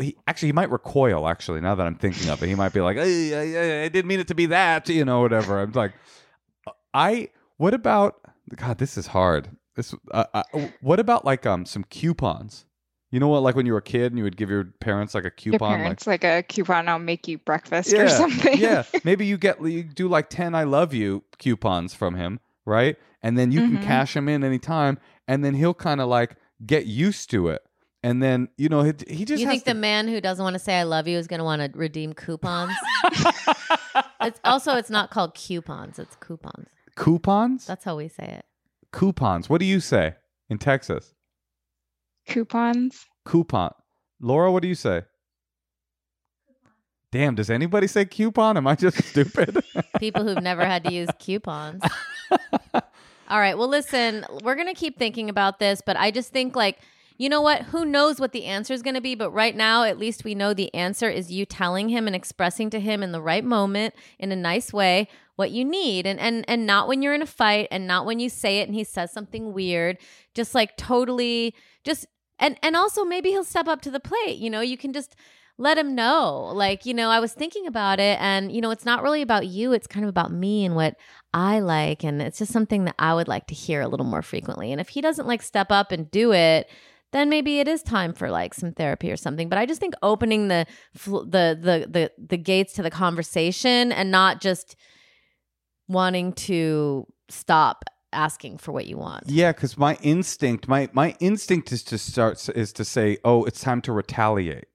[0.00, 1.28] He, actually, he might recoil.
[1.28, 3.88] Actually, now that I'm thinking of it, he might be like, "Hey, I, I, I
[3.88, 5.60] didn't mean it to be that," you know, whatever.
[5.60, 5.92] I'm like,
[6.92, 7.28] I.
[7.58, 8.16] What about?
[8.56, 9.48] God, this is hard.
[9.74, 9.94] This.
[10.10, 10.42] Uh, uh,
[10.80, 12.66] what about like um some coupons?
[13.10, 13.42] You know what?
[13.42, 15.70] Like when you were a kid and you would give your parents like a coupon,
[15.70, 18.58] like parents like a coupon I'll make you breakfast yeah, or something.
[18.58, 22.96] yeah, maybe you get you do like ten "I love you" coupons from him, right?
[23.22, 23.82] And then you can Mhm.
[23.82, 27.62] cash him in anytime, and then he'll kind of like get used to it,
[28.02, 30.54] and then you know he, he just you has think the man who doesn't want
[30.54, 32.74] to say "I love you" is going to want to redeem coupons?
[34.22, 36.68] it's also it's not called coupons; it's coupons.
[36.96, 38.46] coupons, That's how we say it.
[38.92, 39.48] Coupons.
[39.48, 40.14] What do you say
[40.48, 41.14] in Texas?
[42.28, 43.06] Coupons.
[43.24, 43.72] Coupon.
[44.20, 45.02] Laura, what do you say?
[47.10, 48.56] Damn, does anybody say coupon?
[48.56, 49.62] Am I just stupid?
[49.98, 51.82] People who've never had to use coupons.
[53.28, 53.56] All right.
[53.56, 56.78] Well, listen, we're going to keep thinking about this, but I just think, like,
[57.18, 57.62] you know what?
[57.66, 59.14] Who knows what the answer is going to be?
[59.14, 62.70] But right now, at least we know the answer is you telling him and expressing
[62.70, 66.44] to him in the right moment, in a nice way, what you need, and and
[66.48, 68.84] and not when you're in a fight, and not when you say it and he
[68.84, 69.98] says something weird.
[70.34, 72.06] Just like totally, just
[72.38, 74.38] and and also maybe he'll step up to the plate.
[74.38, 75.16] You know, you can just
[75.58, 78.86] let him know like you know i was thinking about it and you know it's
[78.86, 80.96] not really about you it's kind of about me and what
[81.34, 84.22] i like and it's just something that i would like to hear a little more
[84.22, 86.68] frequently and if he doesn't like step up and do it
[87.12, 89.94] then maybe it is time for like some therapy or something but i just think
[90.02, 94.76] opening the fl- the the the, the gates to the conversation and not just
[95.88, 101.72] wanting to stop asking for what you want Yeah, because my instinct, my my instinct
[101.72, 104.66] is to start is to say, oh, it's time to retaliate.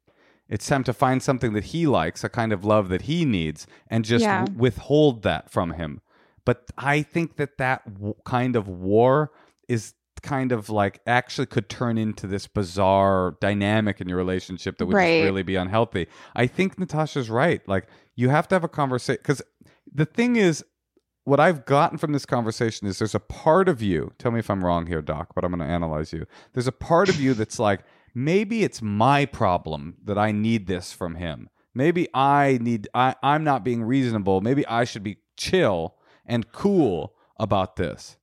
[0.49, 3.67] It's time to find something that he likes, a kind of love that he needs,
[3.89, 4.41] and just Yeah.
[4.45, 6.01] w- withhold that from him.
[6.45, 9.31] But I think that that w- kind of war
[9.67, 14.85] is kind of like actually could turn into this bizarre dynamic in your relationship that
[14.85, 15.23] would Right.
[15.23, 16.07] really be unhealthy.
[16.35, 17.67] I think Natasha's right.
[17.67, 19.41] Like you have to have a conversation because
[19.93, 20.63] the thing is,
[21.23, 24.13] what I've gotten from this conversation is there's a part of you.
[24.17, 26.25] Tell me if I'm wrong here, Doc, but I'm going to analyze you.
[26.53, 27.81] There's a part of you that's like
[28.15, 31.49] maybe it's my problem that I need this from him.
[31.75, 34.39] Maybe I need I I'm not being reasonable.
[34.41, 35.95] Maybe I should be chill
[36.25, 38.17] and cool about this.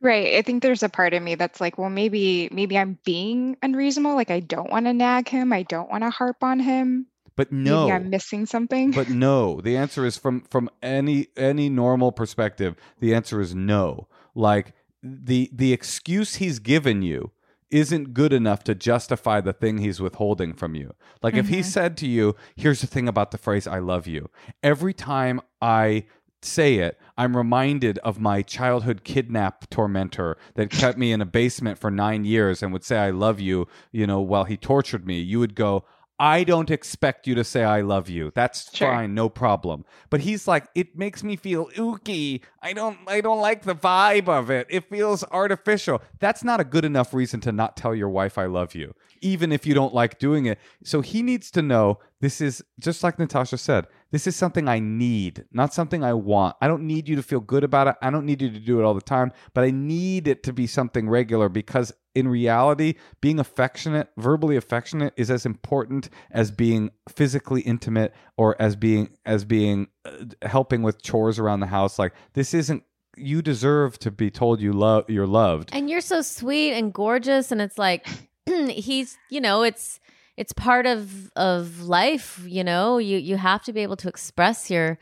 [0.00, 0.34] Right.
[0.34, 4.14] I think there's a part of me that's like, well, maybe maybe I'm being unreasonable.
[4.14, 5.52] Like I don't want to nag him.
[5.52, 7.06] I don't want to harp on him.
[7.36, 7.84] But no.
[7.84, 8.92] Maybe I'm missing something.
[8.92, 14.08] but no the answer is from from any any normal perspective the answer is no
[14.34, 14.72] like
[15.02, 17.32] the the excuse he's given you
[17.70, 20.94] isn't good enough to justify the thing he's withholding from you.
[21.22, 21.62] Like if he mm-hmm.
[21.64, 24.30] said to you, here's the thing about the phrase I love you.
[24.62, 26.06] Every time I
[26.42, 31.78] say it, I'm reminded of my childhood kidnap tormentor that kept me in a basement
[31.78, 35.18] for 9 years and would say I love you, you know, while he tortured me.
[35.20, 35.84] You would go,
[36.18, 38.32] I don't expect you to say I love you.
[38.34, 38.90] That's Sure.
[38.90, 39.84] fine, no problem.
[40.08, 42.40] But he's like, it makes me feel ooky.
[42.62, 44.66] I don't I don't like the vibe of it.
[44.70, 46.00] It feels artificial.
[46.18, 49.52] That's not a good enough reason to not tell your wife I love you, even
[49.52, 50.58] if you don't like doing it.
[50.84, 53.86] So he needs to know this is just like Natasha said,
[54.16, 56.56] this is something I need, not something I want.
[56.62, 57.96] I don't need you to feel good about it.
[58.00, 60.54] I don't need you to do it all the time, but I need it to
[60.54, 66.92] be something regular because in reality, being affectionate, verbally affectionate is as important as being
[67.10, 70.12] physically intimate or as being as being uh,
[70.48, 71.98] helping with chores around the house.
[71.98, 72.84] Like this isn't
[73.18, 75.68] you deserve to be told you love you're loved.
[75.74, 78.08] And you're so sweet and gorgeous, and it's like
[78.46, 80.00] he's, you know, it's
[80.36, 82.40] it's part of of life.
[82.46, 84.98] You know, you you have to be able to express your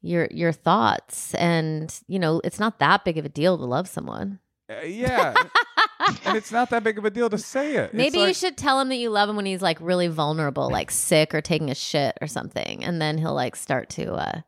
[0.00, 3.88] your your thoughts, and you know, it's not that big of a deal to love
[3.88, 4.38] someone.
[4.70, 5.34] Uh, yeah.
[6.24, 7.92] and it's not that big of a deal to say it.
[7.92, 10.90] Maybe you should tell him that you love him when he's like really vulnerable, like
[10.90, 14.40] sick or taking a shit or something, and then he'll like start to, uh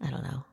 [0.00, 0.44] I don't know.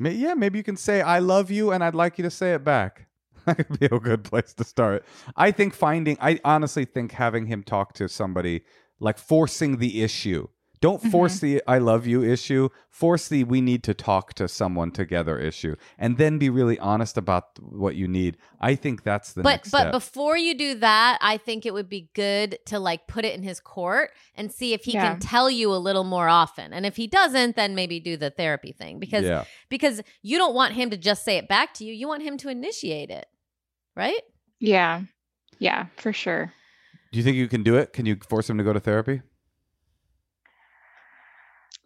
[0.00, 2.64] Yeah, maybe you can say "I love you" and I'd like you to say it
[2.64, 3.06] back.
[3.46, 5.04] That could be a good place to start.
[5.36, 8.62] I think finding, I honestly think having him talk to somebody,
[9.00, 10.48] like forcing the issue.
[10.84, 11.10] Don't mm-hmm.
[11.12, 12.68] force the "I love you" issue.
[12.90, 17.16] Force the "We need to talk to someone together" issue, and then be really honest
[17.16, 18.36] about what you need.
[18.60, 19.92] I think that's the but next but step.
[19.92, 23.42] before you do that, I think it would be good to like put it in
[23.42, 25.12] his court and see if he Yeah.
[25.12, 26.74] can tell you a little more often.
[26.74, 30.54] And if he doesn't, then maybe do the therapy thing because yeah, because you don't
[30.54, 31.94] want him to just say it back to you.
[31.94, 33.26] You want him to initiate it.
[33.96, 34.20] Right?
[34.60, 35.02] Yeah.
[35.58, 36.52] Yeah, for sure.
[37.12, 37.92] do you think you can do it?
[37.92, 39.22] Can you force him to go to therapy?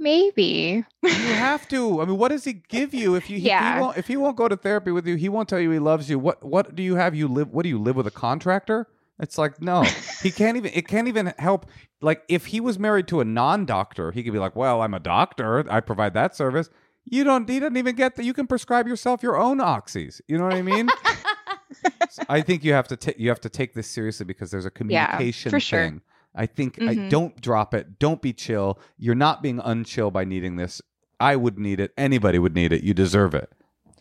[0.01, 0.85] Maybe.
[1.03, 2.01] You have to.
[2.01, 3.37] I mean, what does he give you if you?
[3.39, 3.75] If Yeah.
[3.75, 5.81] he won't, if he won't go to therapy with you, he won't tell you he
[5.81, 6.19] loves you.
[6.21, 7.15] What What do you have?
[7.17, 7.49] You live?
[7.51, 8.87] What do you live with a contractor?
[9.19, 9.83] It's like no,
[10.23, 10.71] he can't even.
[10.73, 11.67] It can't even help.
[12.01, 15.01] Like if he was married to a non-doctor, he could be like, "Well, I'm a
[15.01, 15.69] doctor.
[15.69, 16.71] I provide that service."
[17.05, 17.49] You don't.
[17.49, 18.25] He doesn't even get that.
[18.25, 20.21] You can prescribe yourself your own oxys.
[20.29, 20.89] You know what I mean?
[22.11, 23.19] So I think you have to take.
[23.19, 25.79] You have to take this seriously because there's a communication for sure.
[25.85, 26.01] thing.
[26.35, 27.11] I think I, Mhm.
[27.11, 27.99] don't drop it.
[27.99, 28.79] Don't be chill.
[28.99, 30.81] You're not being unchill by needing this.
[31.21, 31.93] I would need it.
[31.97, 32.83] Anybody would need it.
[32.85, 33.51] You deserve it.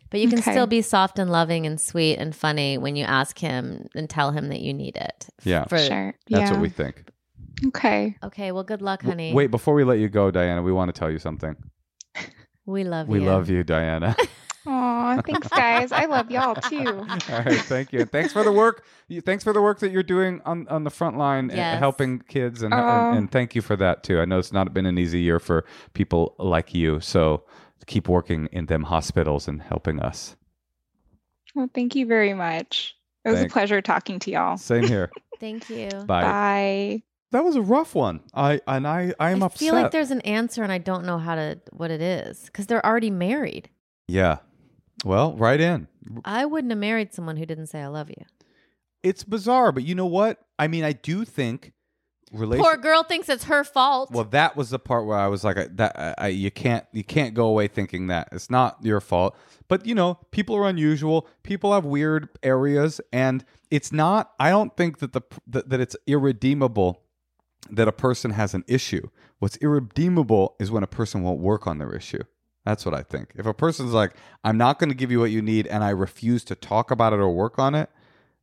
[0.10, 0.52] But you can Okay.
[0.52, 4.32] still be soft and loving and sweet and funny when you ask him and tell
[4.32, 5.28] him that you need it.
[5.44, 5.66] Yeah.
[5.66, 6.14] For, Sure.
[6.30, 6.52] That's yeah.
[6.52, 7.10] what we think.
[7.68, 8.16] Okay.
[8.24, 9.34] Okay, well good luck, W- honey.
[9.34, 11.56] Wait, before we let you go, Diana, we want to tell you something.
[12.66, 13.24] We love We you.
[13.26, 14.16] We love you, Diana.
[14.70, 15.92] Aw, thanks guys.
[15.94, 16.86] I love y'all too.
[16.88, 18.04] All right, thank you.
[18.06, 18.84] Thanks for the work.
[19.26, 21.80] Thanks for the work that you're doing on, on the front line, uh, Yes.
[21.80, 23.10] helping kids, and, Aw.
[23.10, 24.20] and and thank you for that too.
[24.20, 27.44] I know it's not been an easy year for people like you, so
[27.86, 30.36] keep working in them hospitals and helping us.
[31.56, 32.96] Well, thank you very much.
[33.24, 33.52] It was Thanks.
[33.52, 34.58] a pleasure talking to y'all.
[34.58, 35.10] Same here.
[35.40, 35.90] Thank you.
[36.06, 36.22] Bye.
[36.24, 37.04] Bye.
[37.32, 38.22] That was a rough one.
[38.34, 39.60] I and I I am I upset.
[39.60, 42.68] feel like there's an answer and I don't know how to what it is because
[42.68, 43.70] they're already married.
[44.08, 44.38] yeah.
[45.06, 45.88] Well, right in.
[46.26, 48.26] I wouldn't have married someone who didn't say I love you.
[49.04, 50.40] It's bizarre, but you know what?
[50.58, 51.74] I mean, I do think
[52.32, 52.64] relation.
[52.64, 54.12] Poor girl thinks it's her fault.
[54.12, 56.86] Well, that was the part where I was like, I, that I, I, you can't
[56.92, 59.36] you can't go away thinking that it's not your fault.
[59.68, 61.28] But you know, people are unusual.
[61.44, 64.32] People have weird areas, and it's not.
[64.40, 67.04] I don't think that the that, that it's irredeemable
[67.70, 69.10] that a person has an issue.
[69.40, 72.24] What's irredeemable is when a person won't work on their issue.
[72.68, 73.32] That's what I think.
[73.36, 74.14] If a person's like,
[74.44, 77.14] I'm not going to give you what you need, and I refuse to talk about
[77.14, 77.90] it or work on it,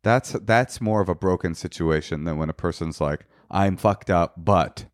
[0.02, 4.32] that's that's more of a broken situation than when a person's like, I'm fucked up,
[4.38, 4.86] but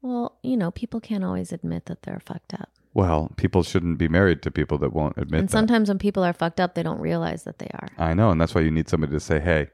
[0.00, 2.70] well, you know, people can't always admit that they're fucked up.
[2.92, 5.52] Well, people shouldn't be married to people that won't admit and that.
[5.52, 7.88] sometimes when people are fucked up, they don't realize that they are.
[7.98, 9.68] I know, and that's why you need somebody to say, "Hey,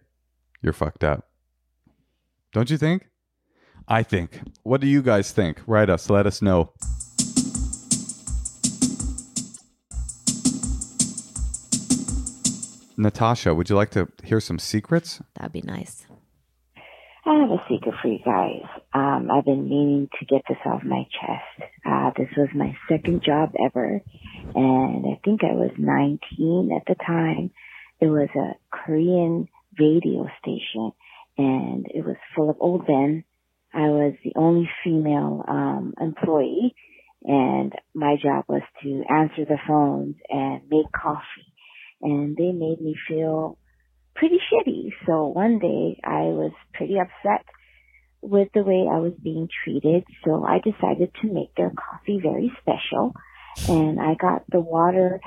[0.61, 1.31] you're fucked up."
[2.53, 3.09] Don't you think?
[3.89, 4.43] I think.
[4.65, 5.63] What do you guys think?
[5.67, 6.11] Write us.
[6.11, 6.75] Let us know.
[12.99, 15.23] Natasha, would you like to hear some secrets?
[15.37, 16.05] That'd be nice.
[17.25, 18.65] I have a secret for you guys.
[18.93, 21.71] Um, I've been meaning to get this off my chest.
[21.87, 24.01] Uh, this was my second job ever,
[24.55, 27.53] and I think I was 19 at the time.
[28.01, 30.93] It was a Korean radio station,
[31.37, 33.23] and it was full of old men.
[33.73, 36.75] I was the only female um, employee,
[37.23, 41.53] and my job was to answer the phones and make coffee.
[42.01, 43.59] And they made me feel
[44.15, 44.91] pretty shitty.
[45.07, 47.45] So one day I was pretty upset
[48.21, 50.05] with the way I was being treated.
[50.25, 53.15] So I decided to make their coffee very special
[53.69, 55.21] and I got the water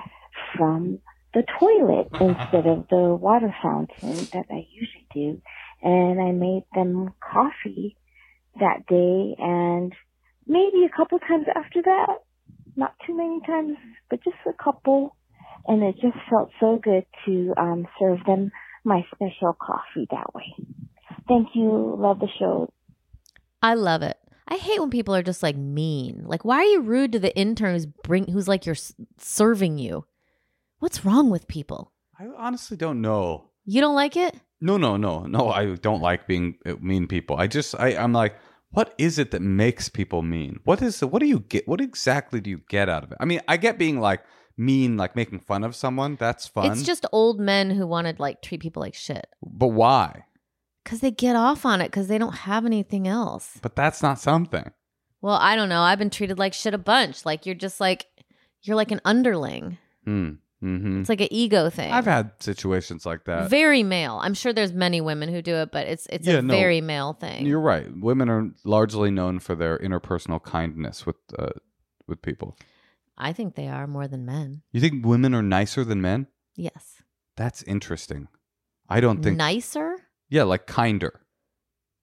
[0.56, 1.00] from
[1.34, 5.42] the toilet instead of the water fountain that I usually do.
[5.82, 7.98] And I made them coffee
[8.60, 9.94] that day and
[10.46, 12.18] maybe a couple times after that.
[12.76, 13.78] Not too many times,
[14.10, 15.16] but just a couple.
[15.68, 18.52] And it just felt so good to um, serve them
[18.84, 20.56] my special coffee that way.
[21.28, 21.96] Thank you.
[21.98, 22.72] Love the show.
[23.62, 24.18] I love it.
[24.48, 26.24] I hate when people are just like mean.
[26.26, 29.78] Like, why are you rude to the intern who's bring who's like you're s- serving
[29.78, 30.06] you?
[30.80, 31.94] What's wrong with people?
[32.20, 33.52] I honestly don't know.
[33.66, 34.36] You don't like it?
[34.60, 35.50] No, no, no, no.
[35.50, 37.38] I don't like being uh, mean people.
[37.38, 38.36] I just, I, I'm like,
[38.72, 40.60] what is it that makes people mean?
[40.64, 41.68] What is, the, what do you get?
[41.68, 43.18] What exactly do you get out of it?
[43.20, 44.22] I mean, I get being like
[44.58, 46.16] mean, like making fun of someone.
[46.20, 46.72] That's fun.
[46.72, 50.26] It's just old men who want to like treat people like shit but why?
[50.84, 53.60] because they get off on it because they don't have anything else.
[53.62, 54.72] But that's not something.
[55.22, 55.82] Well, I don't know.
[55.82, 57.24] I've been treated like shit a bunch.
[57.26, 58.08] Like you're just like
[58.64, 59.78] you're like an underling.
[60.06, 60.32] Hmm.
[60.64, 61.00] Mm-hmm.
[61.02, 61.92] It's like an ego thing.
[61.92, 63.50] I've had situations like that.
[63.50, 64.20] very male.
[64.22, 66.54] I'm sure there's many women who do it, but it's it's Yeah, a no.
[66.56, 67.46] very male thing.
[67.48, 67.88] You're right.
[67.96, 71.50] Women are largely known for their interpersonal kindness with uh,
[72.08, 72.58] with people.
[73.18, 74.64] I think they are more than men.
[74.72, 76.28] You think women are nicer than men?
[76.56, 77.02] Yes.
[77.38, 78.28] That's interesting.
[78.90, 79.38] I don't think.
[79.38, 79.96] nicer.
[80.30, 81.22] Yeah, like kinder.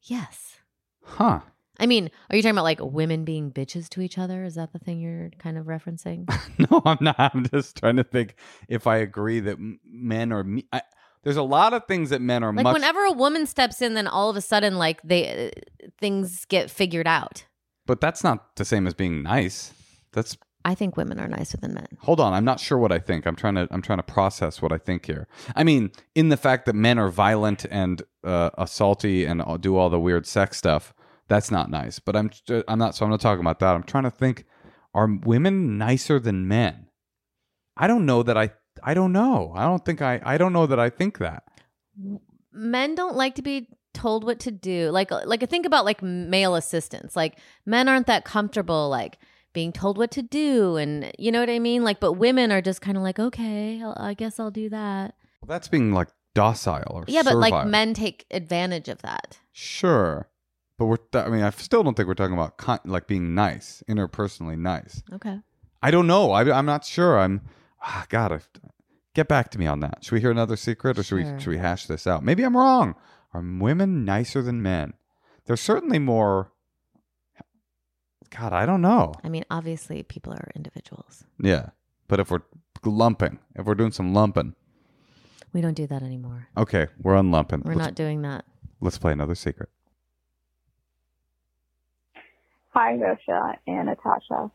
[0.03, 0.57] Yes.
[1.03, 1.41] Huh.
[1.81, 4.45] I mean, are you talking about like women being bitches to each other?
[4.45, 6.29] Is that the thing you're kind of referencing?
[6.71, 7.17] no, I'm not.
[7.19, 8.35] I'm just trying to think
[8.69, 10.45] if I agree that men are.
[10.45, 10.83] Me- I,
[11.25, 12.75] there's a lot of things that men are like much.
[12.75, 16.71] whenever a woman steps in, then all of a sudden, like they uh, things get
[16.71, 17.45] figured out.
[17.87, 19.73] but that's not the same as being nice.
[20.13, 21.87] That's I think women are nicer than men.
[22.01, 22.33] hold on.
[22.33, 23.27] I'm not sure what I think.
[23.27, 23.69] I'm trying to.
[23.71, 25.29] I'm trying to process what I think here.
[25.55, 29.89] I mean, in the fact that men are violent and uh, assaulty and do all
[29.89, 30.93] the weird sex stuff.
[31.29, 31.99] That's not nice.
[31.99, 32.31] But I'm.
[32.67, 32.95] I'm not.
[32.95, 33.75] So I'm not talking about that.
[33.75, 34.45] I'm trying to think.
[34.95, 36.89] Are women nicer than men?
[37.77, 38.51] I don't know that I.
[38.83, 39.53] I don't know.
[39.55, 40.21] I don't think I.
[40.25, 41.45] I don't know that I think that.
[42.53, 44.91] Men don't like to be told what to do.
[44.91, 47.17] Like like think about like male assistants.
[47.17, 49.19] Like men aren't that comfortable like
[49.53, 51.84] being told what to do and you know what I mean?
[51.84, 55.14] Like but women are just kind of like, "Okay, I'll, I guess I'll do that."
[55.42, 59.38] Well, That's being like docile or Yeah, but like men take advantage of that.
[59.53, 60.28] Sure,
[60.78, 60.99] but we're.
[61.14, 65.03] I mean, I still don't think we're talking about con- like being nice, interpersonally nice.
[65.12, 65.40] Okay.
[65.82, 66.32] I don't know.
[66.32, 67.18] I, I'm not sure.
[67.18, 67.42] I'm.
[67.82, 68.40] Ah, God, I,
[69.14, 69.99] get back to me on that.
[70.05, 71.34] Should we hear another secret, or should Sure.
[71.34, 72.22] we should we hash this out?
[72.24, 72.94] Maybe I'm wrong.
[73.34, 74.94] Are women nicer than men?
[75.46, 76.53] They're certainly more.
[78.31, 79.14] God, I don't know.
[79.24, 81.24] I mean, obviously people are individuals.
[81.43, 81.70] Yeah,
[82.09, 82.43] but if we're
[82.85, 84.55] lumping, if we're doing some lumping,
[85.53, 86.49] We don't do that anymore.
[86.57, 87.64] okay, we're unlumping.
[87.64, 88.45] We're let's, not doing that.
[88.81, 89.70] Let's play another secret.
[92.70, 94.51] Hi, Moshe and Natasha.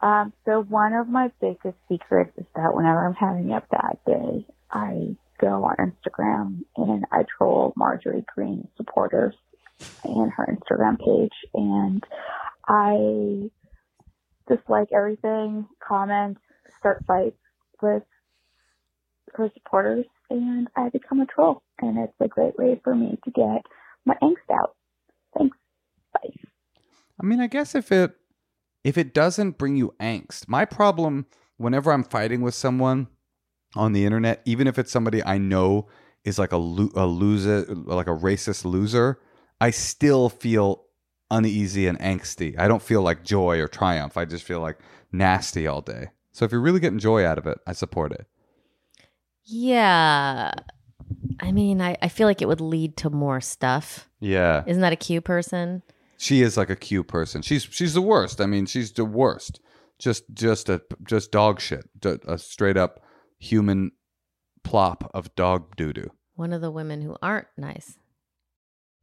[0.00, 4.46] Um, so one of my biggest secrets is that whenever I'm having a bad day,
[4.70, 9.34] I go on Instagram and I troll Marjorie Greene supporters
[10.04, 12.04] and her Instagram page and
[12.68, 13.50] I
[14.48, 16.38] dislike everything, comment,
[16.78, 17.38] start fights
[17.82, 18.02] with
[19.34, 23.30] her supporters and I become a troll and it's a great way for me to
[23.30, 23.62] get
[24.04, 24.76] my angst out.
[25.36, 25.56] Thanks.
[26.12, 26.30] Bye.
[27.20, 28.16] I mean, I guess if it
[28.82, 33.08] if it doesn't bring you angst, my problem whenever I'm fighting with someone
[33.74, 35.88] on the internet, even if it's somebody I know
[36.24, 39.20] is like a lo- a loser, like a racist loser,
[39.60, 40.83] I still feel
[41.36, 42.58] uneasy and angsty.
[42.58, 44.16] I don't feel like joy or triumph.
[44.16, 44.78] I just feel like
[45.12, 46.08] nasty all day.
[46.32, 48.26] So if you're really getting joy out of it, I support it.
[49.44, 50.52] Yeah.
[51.40, 54.08] I mean, I, I feel like it would lead to more stuff.
[54.20, 54.64] Yeah.
[54.66, 55.82] Isn't that a Q person?
[56.16, 57.42] She is like a Q person.
[57.42, 58.40] She's she's the worst.
[58.40, 59.60] I mean, she's the worst.
[59.98, 61.88] Just just a just dog shit.
[62.00, 63.00] D- A straight up
[63.38, 63.92] human
[64.62, 66.10] plop of dog doo doo.
[66.34, 67.98] One of the women who aren't nice.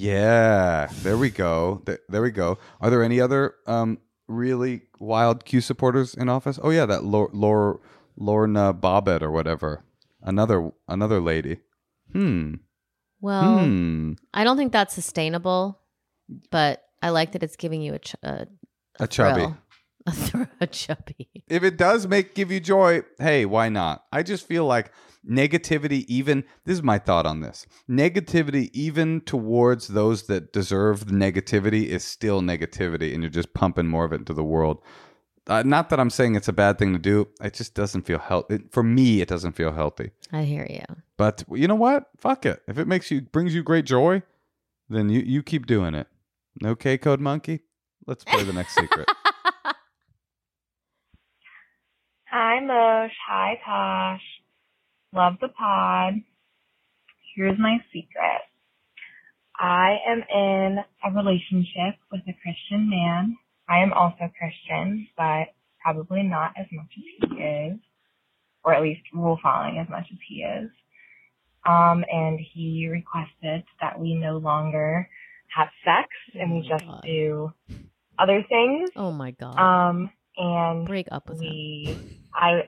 [0.02, 1.82] Yeah, there we go.
[1.86, 2.58] Th- There we go.
[2.80, 6.60] Are there any other um really wild Q supporters in office?
[6.62, 7.80] Oh yeah, that Lor- Lor-
[8.18, 9.84] Lorna Bobbitt or whatever.
[10.22, 11.58] Another another lady.
[12.14, 12.56] Hmm.
[13.22, 14.14] Well, hmm.
[14.34, 15.80] I don't think that's sustainable,
[16.50, 18.48] but I like that it's giving you a, ch- a,
[19.00, 19.46] A chubby.
[20.08, 21.30] A, thr- a chubby.
[21.48, 24.04] if it does make give you joy, hey, why not?
[24.12, 24.92] I just feel like
[25.30, 27.66] negativity even this is my thought on this.
[27.90, 33.88] Negativity even towards those that deserve the negativity is still negativity and you're just pumping
[33.88, 34.82] more of it into the world.
[35.48, 37.28] Uh, not that I'm saying it's a bad thing to do.
[37.42, 38.60] It just doesn't feel healthy.
[38.72, 40.12] For me, it doesn't feel healthy.
[40.32, 40.84] I hear you.
[41.18, 42.10] But you know what?
[42.18, 42.62] Fuck it.
[42.68, 44.22] If it makes you brings you great joy,
[44.90, 46.08] then you you keep doing it.
[46.64, 47.62] Okay, Code Monkey.
[48.06, 49.10] Let's play the next secret.
[52.32, 53.12] Hi, Mosh.
[53.28, 54.41] Hi, Tosh.
[55.14, 56.14] Love the pod.
[57.36, 58.42] Here's my secret.
[59.60, 63.38] I am in a relationship with a Christian man.
[63.70, 65.48] I am also Christian, but
[65.82, 67.80] probably not as much as he is,
[68.64, 70.70] or at least rule following as much as he is.
[71.68, 75.08] Um, and he requested that we no longer
[75.56, 77.02] have sex and we Oh, just God.
[77.06, 77.54] do
[78.18, 78.90] other things.
[78.96, 79.60] Oh my god.
[79.60, 82.20] Um, and Break up with him.
[82.34, 82.62] I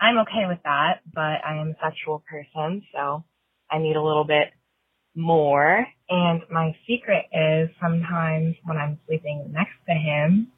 [0.00, 3.24] I'm okay with that, but I am a sexual person, so
[3.70, 4.48] I need a little bit
[5.14, 5.86] more.
[6.08, 10.48] And my secret is sometimes when I'm sleeping next to him,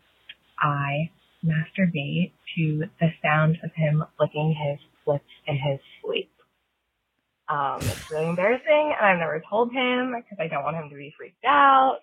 [0.58, 1.10] I
[1.44, 6.30] masturbate to the sound of him licking his lips in his sleep.
[7.48, 10.96] Um, it's really embarrassing, and I've never told him because I don't want him to
[10.96, 12.00] be freaked out.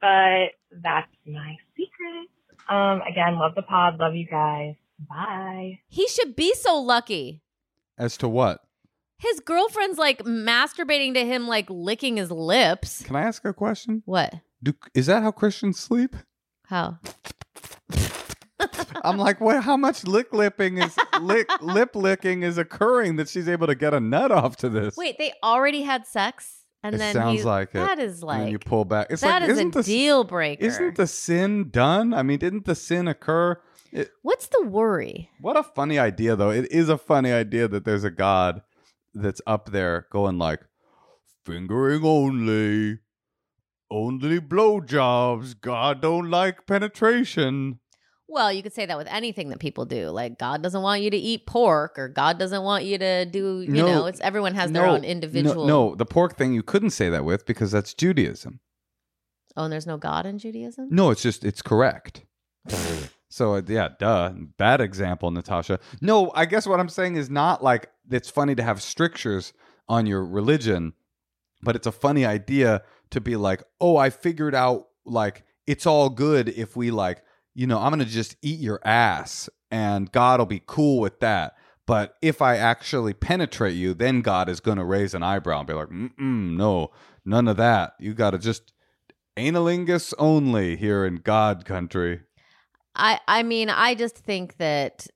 [0.00, 0.52] But
[0.82, 2.28] that's my secret.
[2.68, 4.74] Um, again, love the pod, love you guys.
[5.16, 5.80] Bye.
[5.88, 7.42] He should be so lucky.
[7.98, 8.60] As to what?
[9.18, 13.02] His girlfriend's like masturbating to him, like licking his lips.
[13.02, 14.02] Can I ask a question?
[14.04, 14.34] What?
[14.62, 16.14] Do is that how Christians sleep?
[16.66, 16.98] How?
[19.04, 19.62] I'm like, what?
[19.62, 23.94] How much lick lipping is lick lip licking is occurring that she's able to get
[23.94, 24.96] a nut off to this?
[24.98, 27.74] Wait, they already had sex, and It then sounds he- like it.
[27.78, 29.06] that is and then you pull back.
[29.10, 30.64] It's that like is isn't a the deal breaker.
[30.64, 32.12] isn't the sin done?
[32.12, 33.60] I mean, didn't the sin occur?
[33.96, 35.30] It, What's the worry?
[35.40, 36.50] what a funny idea, though.
[36.50, 38.60] It is a funny idea that there's a God
[39.14, 40.60] that's up there going like,
[41.46, 42.98] fingering only,
[43.90, 45.58] only blowjobs.
[45.58, 47.78] God don't like penetration.
[48.28, 50.10] Well, you could say that with anything that people do.
[50.10, 53.62] Like God doesn't want you to eat pork, or God doesn't want you to do.
[53.62, 55.66] You No, know, it's everyone has their own individual.
[55.66, 58.60] No, no, the pork thing you couldn't say that with because that's Judaism.
[59.56, 60.88] Oh, and there's no God in Judaism.
[60.90, 62.24] No, it's just it's correct.
[63.36, 64.32] so uh, yeah, duh.
[64.56, 65.78] Bad example, Natasha.
[66.00, 69.52] No, I guess what I'm saying is not like it's funny to have strictures
[69.90, 70.94] on your religion,
[71.62, 76.08] but it's a funny idea to be like, oh, I figured out like it's all
[76.08, 77.22] good if we like,
[77.54, 81.56] you know, I'm gonna just eat your ass and God will be cool with that.
[81.86, 85.74] But if I actually penetrate you, then God is gonna raise an eyebrow and be
[85.74, 86.90] like, Mm-mm, no,
[87.26, 87.96] none of that.
[88.00, 88.72] You gotta just
[89.36, 92.22] analingus only here in God country.
[92.96, 95.06] I I mean, I just think that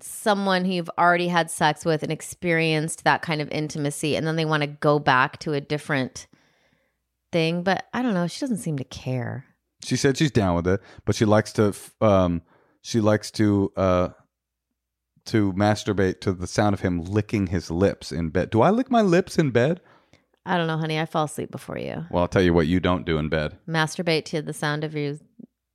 [0.00, 4.36] someone who you've already had sex with and experienced that kind of intimacy and then
[4.36, 6.26] they want to go back to a different
[7.32, 9.46] thing, but I don't know, she doesn't seem to care.
[9.82, 12.42] She said she's down with it, but she likes to um
[12.82, 14.08] she likes to uh
[15.26, 18.50] to masturbate to the sound of him licking his lips in bed.
[18.50, 19.80] Do I lick my lips in bed?
[20.46, 21.00] I don't know, honey.
[21.00, 22.04] I fall asleep before you.
[22.10, 23.56] Well, I'll tell you what you don't do in bed.
[23.66, 25.14] Masturbate to the sound of your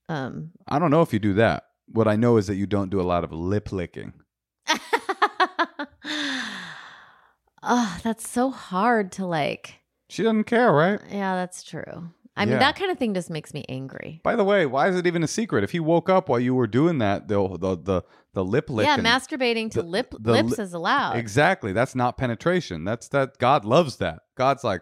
[0.09, 1.63] um I don't know if you do that.
[1.87, 4.13] What I know is that you don't do a lot of lip licking.
[7.61, 9.75] Oh, that's so hard to like.
[10.07, 10.99] She doesn't care, right?
[11.11, 12.11] Yeah, that's true.
[12.37, 12.59] I mean, Yeah.
[12.59, 14.21] that kind of thing just makes me angry.
[14.23, 15.65] By the way, why is it even a secret?
[15.65, 18.01] If he woke up while you were doing that, the the the,
[18.33, 18.89] the lip licking.
[18.89, 21.17] Yeah, masturbating to the- lip the lips li- is allowed.
[21.17, 21.73] Exactly.
[21.73, 22.85] That's not penetration.
[22.85, 24.19] That's that God loves that.
[24.35, 24.81] God's like,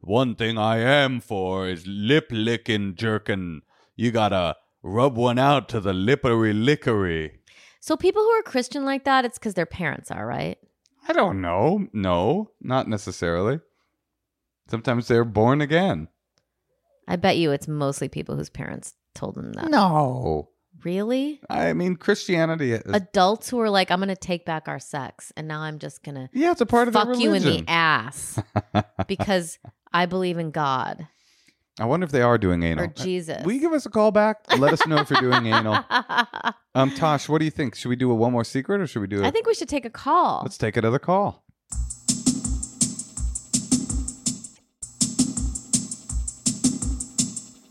[0.00, 3.62] one thing I am for is lip licking jerking.
[3.96, 7.32] You gotta rub one out to the lippery lickery.
[7.80, 10.58] So people who are Christian like that, it's because their parents are, right?
[11.08, 11.86] I don't know.
[11.92, 13.60] No, not necessarily.
[14.68, 16.08] Sometimes they're born again.
[17.06, 19.70] I bet you it's mostly people whose parents told them that.
[19.70, 20.50] No.
[20.84, 21.40] Really?
[21.48, 22.82] I mean, Christianity is.
[22.86, 26.04] Adults who are like, I'm going to take back our sex and now I'm just
[26.04, 28.38] going to yeah, it's a part of fuck you in the ass
[29.08, 29.58] because
[29.92, 31.08] I believe in God
[31.80, 32.84] I wonder if they are doing anal.
[32.84, 33.44] or Jesus.
[33.44, 34.38] Will you give us a call back?
[34.58, 35.84] Let us know if you're doing anal.
[36.74, 37.74] Um, Tosh, what do you think?
[37.74, 39.20] Should we do a one more secret or should we do?
[39.20, 39.26] It?
[39.26, 40.42] I think we should take a call.
[40.44, 41.42] Let's take another call.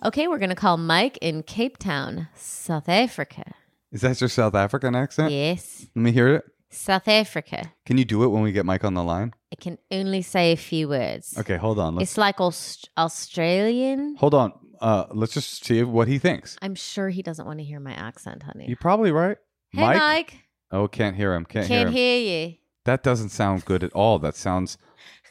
[0.04, 3.54] Okay, we're going to call Mike in Cape Town, South Africa.
[3.92, 5.32] Is that your South African accent?
[5.32, 6.44] Yes, Let me hear it.
[6.70, 7.72] South Africa.
[7.86, 9.34] Can you do it when we get Mike on the line?
[9.52, 11.36] I can only say a few words.
[11.38, 11.96] Okay, hold on.
[11.96, 14.16] Let's It's like Aust- Australian.
[14.18, 14.54] hold on.
[14.82, 16.58] Uh, let's just see what he thinks.
[16.62, 18.66] I'm sure he doesn't want to hear my accent, honey.
[18.68, 19.38] You're probably right.
[19.72, 20.36] hey, Mike.
[20.72, 21.46] Oh, can't hear him.
[21.46, 21.94] Can't, hear Can't him.
[21.96, 22.56] hear you.
[22.86, 24.20] That doesn't sound good at all.
[24.20, 24.78] That sounds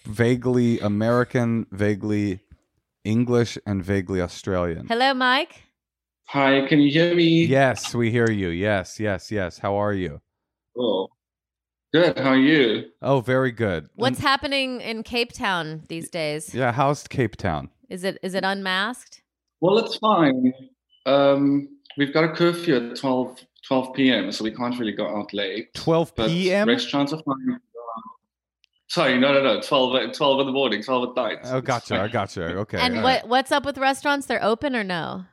[0.05, 2.41] vaguely American, vaguely
[3.05, 4.87] English, and vaguely Australian.
[4.89, 5.63] Hello, Mike.
[6.29, 7.45] Hi, can you hear me?
[7.45, 8.49] Yes, we hear you.
[8.49, 9.59] Yes, yes, yes.
[9.59, 10.21] How are you?
[10.77, 11.09] Oh,
[11.93, 12.19] good.
[12.19, 12.91] How are you?
[13.03, 13.89] Oh, very good.
[13.95, 16.55] What's And- happening in Cape Town these days?
[16.55, 16.73] yeah?
[16.73, 17.71] How's Cape Town?
[17.89, 19.23] Is it is it unmasked?
[19.61, 20.53] Well, it's fine.
[21.07, 25.33] Um, we've got a curfew at 12, 12 p.m., so we can't really go out
[25.33, 25.73] late.
[25.75, 26.69] 12 p.m.
[26.69, 27.61] Restaurants are fine.
[28.89, 29.61] Sorry, no, no, no.
[29.61, 31.39] 12, at- 12 in the morning, 12 at night.
[31.45, 32.01] Oh, gotcha.
[32.01, 32.45] I gotcha.
[32.59, 32.79] Okay.
[32.79, 33.29] and what right.
[33.29, 34.27] what's up with restaurants?
[34.27, 35.25] They're open or no?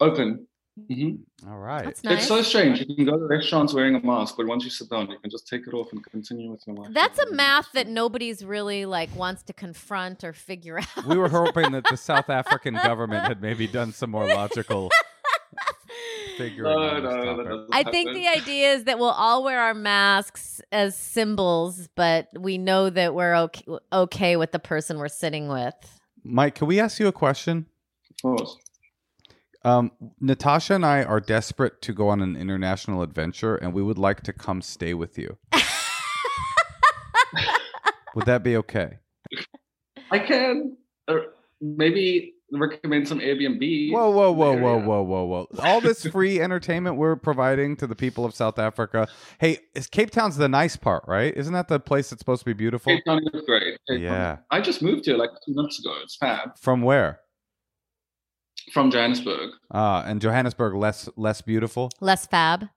[0.00, 0.46] Open.
[0.86, 1.84] Hmm All right.
[1.84, 2.18] That's nice.
[2.18, 2.80] It's so strange.
[2.80, 5.30] You can go to restaurants wearing a mask, but once you sit down, you can
[5.30, 6.90] just take it off and continue with your life.
[6.92, 11.06] That's a math that nobody's really like wants to confront or figure out.
[11.06, 14.90] We were hoping that the South African government had maybe done some more logical
[16.38, 17.68] figuring No, on this no, that topic.
[17.72, 22.58] I think the idea is that we'll all wear our masks as symbols, but we
[22.58, 25.74] know that we're okay, okay with the person we're sitting with.
[26.24, 27.66] Mike, can we ask you a question?
[28.10, 28.56] Of course.
[29.68, 33.98] Um, Natasha and I are desperate to go on an international adventure, and we would
[33.98, 35.36] like to come stay with you.
[38.14, 38.96] would that be okay?
[40.10, 41.16] I can uh,
[41.60, 43.92] maybe recommend some Airbnb.
[43.92, 45.48] Whoa, whoa, whoa, whoa, whoa, whoa, whoa!
[45.58, 49.06] All this free entertainment we're providing to the people of South Africa.
[49.38, 51.36] Hey, is Cape Town's the nice part, right?
[51.36, 52.90] Isn't that the place that's supposed to be beautiful?
[52.90, 53.64] Cape Town is great.
[53.64, 54.00] Cape Town.
[54.00, 54.38] Yeah.
[54.50, 55.94] I just moved here like two months ago.
[56.02, 56.56] It's fab.
[56.58, 57.20] From where?
[58.72, 59.50] From Johannesburg.
[59.70, 61.90] Uh, and Johannesburg less less beautiful.
[62.00, 62.68] Less fab.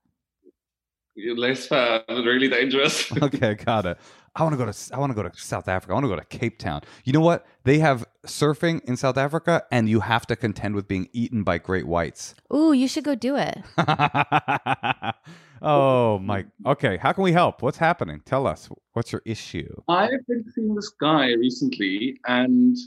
[1.36, 3.12] Less fab, but really dangerous.
[3.22, 3.98] Okay, got it.
[4.36, 5.92] I want to go to I want to go to South Africa.
[5.92, 6.82] I want to go to Cape Town.
[7.04, 7.46] You know what?
[7.66, 11.58] They have surfing in South Africa, and you have to contend with being eaten by
[11.58, 12.34] great whites.
[12.54, 13.62] Ooh, you should go do it.
[15.62, 16.48] oh, Mike.
[16.66, 17.62] Okay, how can we help?
[17.62, 18.22] What's happening?
[18.26, 18.70] Tell us.
[18.94, 19.70] What's your issue?
[19.90, 22.78] I've been seeing this guy recently, and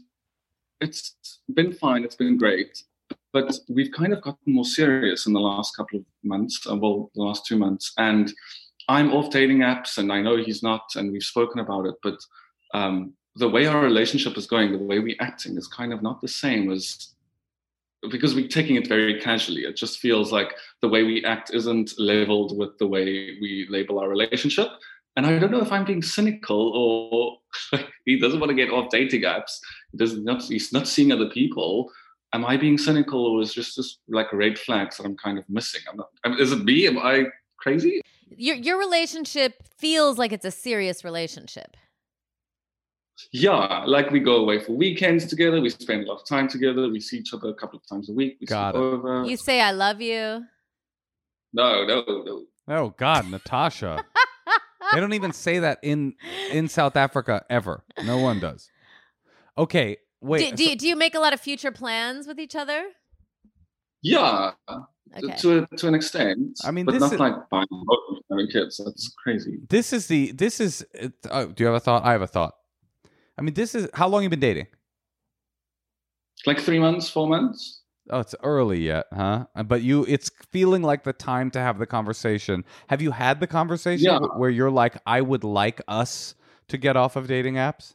[0.80, 1.14] it's
[1.52, 2.04] been fine.
[2.04, 2.84] It's been great.
[3.34, 7.10] But we've kind of gotten more serious in the last couple of months, uh, well,
[7.16, 7.92] the last two months.
[7.98, 8.32] And
[8.88, 11.96] I'm off dating apps, and I know he's not, and we've spoken about it.
[12.00, 12.18] But
[12.72, 16.20] um, the way our relationship is going, the way we're acting, is kind of not
[16.20, 17.10] the same as
[18.08, 19.62] because we're taking it very casually.
[19.62, 23.98] It just feels like the way we act isn't leveled with the way we label
[23.98, 24.68] our relationship.
[25.16, 27.40] And I don't know if I'm being cynical
[27.72, 29.58] or he doesn't want to get off dating apps.
[29.90, 30.42] He does not.
[30.44, 31.90] He's not seeing other people.
[32.34, 35.38] Am I being cynical, or is this just this like red flags that I'm kind
[35.38, 35.82] of missing?
[35.88, 36.08] I'm not.
[36.24, 36.88] I mean, is it me?
[36.88, 37.26] Am I
[37.58, 38.00] crazy?
[38.36, 41.76] Your your relationship feels like it's a serious relationship.
[43.30, 45.60] Yeah, like we go away for weekends together.
[45.60, 46.88] We spend a lot of time together.
[46.88, 48.38] We see each other a couple of times a week.
[48.40, 48.78] We Got it.
[48.78, 49.24] over.
[49.24, 50.44] You say I love you.
[51.52, 52.44] No, no, no.
[52.66, 54.04] Oh God, Natasha.
[54.92, 56.14] they don't even say that in
[56.50, 57.84] in South Africa ever.
[58.04, 58.68] No one does.
[59.56, 60.50] Okay, wait.
[60.50, 62.84] do, do, you, do you make a lot of future plans with each other?
[64.02, 64.52] Yeah,
[65.16, 65.36] Okay.
[65.38, 66.58] to to an extent.
[66.64, 68.80] I mean, but this not is- like buying a boat and having kids.
[68.84, 69.58] That's crazy.
[69.68, 70.84] this is the this is.
[70.92, 72.04] it- Oh, do you have a thought?
[72.04, 72.54] I have a thought.
[73.38, 74.66] I mean, this is how long you been dating?
[76.46, 77.80] Like three months, four months.
[78.10, 79.46] Oh, it's early yet, huh?
[79.56, 82.64] Uh, But you, it's feeling like the time to have the conversation.
[82.88, 84.18] Have you had the conversation Yeah.
[84.36, 86.34] where you're like, I would like us
[86.68, 87.94] to get off of dating apps?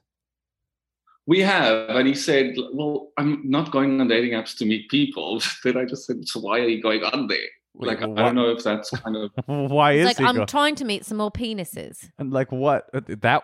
[1.29, 5.41] We have, and he said, "Well, I'm not going on dating apps to meet people."
[5.63, 8.35] then I just said, "So why are you going on there?" Wait, like, I don't
[8.35, 9.31] know if that's kind of
[9.71, 12.09] Why It's is like he I'm go- trying to meet some more penises.
[12.17, 13.43] and like what Uh, that?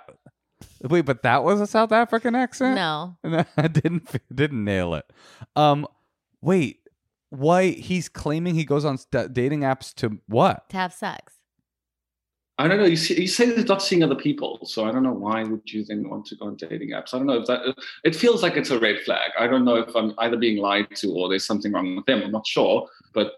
[0.82, 2.76] Wait, but that was a South African accent.
[2.76, 3.18] No.
[3.24, 5.06] No, I didn't didn't nail it.
[5.56, 5.86] Um,
[6.42, 6.80] wait,
[7.30, 10.68] why he's claiming he goes on st- dating apps to what?
[10.70, 11.34] To have sex.
[12.58, 12.86] I don't know.
[12.86, 15.84] He, he said he's not seeing other people, so I don't know why would you
[15.84, 17.14] then want to go on dating apps.
[17.14, 17.76] I don't know if that.
[18.06, 19.32] It feels like it's a red flag.
[19.38, 22.24] I don't know if I'm either being lied to or there's something wrong with them.
[22.24, 23.34] I'm not sure, but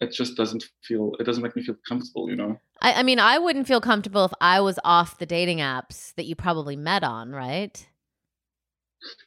[0.00, 1.12] it just doesn't feel.
[1.20, 2.30] It doesn't make me feel comfortable.
[2.30, 2.60] You know.
[2.80, 6.24] I, I mean, I wouldn't feel comfortable if I was off the dating apps that
[6.24, 7.86] you probably met on, right?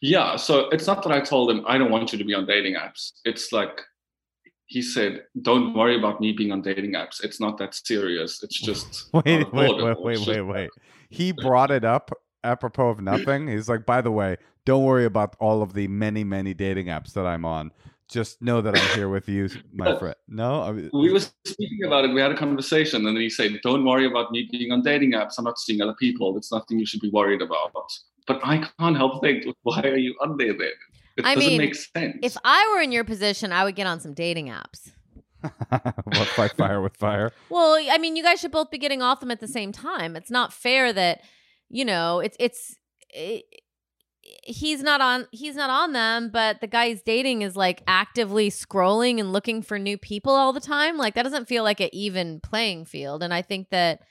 [0.01, 2.47] Yeah, so it's not that I told him I don't want you to be on
[2.47, 3.11] dating apps.
[3.25, 3.81] It's like
[4.67, 7.23] he said, "Don't worry about me being on dating apps.
[7.23, 8.43] It's not that serious.
[8.43, 10.69] It's just Wait, wait, wait, wait, wait, wait.
[11.09, 12.11] He brought it up
[12.43, 13.47] apropos of nothing.
[13.47, 17.13] He's like, by the way, don't worry about all of the many, many dating apps
[17.13, 17.71] that I'm on.
[18.09, 20.15] Just know that I'm here with you, my friend.
[20.29, 22.13] No, I mean, We were speaking about it.
[22.13, 25.11] We had a conversation, and then he said, "Don't worry about me being on dating
[25.11, 25.33] apps.
[25.37, 26.37] I'm not seeing other people.
[26.37, 27.73] It's nothing you should be worried about."
[28.27, 30.71] But I can't help think, why are you on there then?
[31.17, 32.17] It I doesn't mean, make sense.
[32.21, 34.91] If I were in your position, I would get on some dating apps.
[35.69, 37.31] what fight fire with fire?
[37.49, 40.15] Well, I mean, you guys should both be getting off them at the same time.
[40.15, 41.21] It's not fair that,
[41.69, 42.75] you know, it's it's
[43.09, 43.45] it,
[44.43, 48.49] he's not on he's not on them, but the guy he's dating is like actively
[48.49, 50.97] scrolling and looking for new people all the time.
[50.97, 53.23] Like that doesn't feel like an even playing field.
[53.23, 54.01] And I think that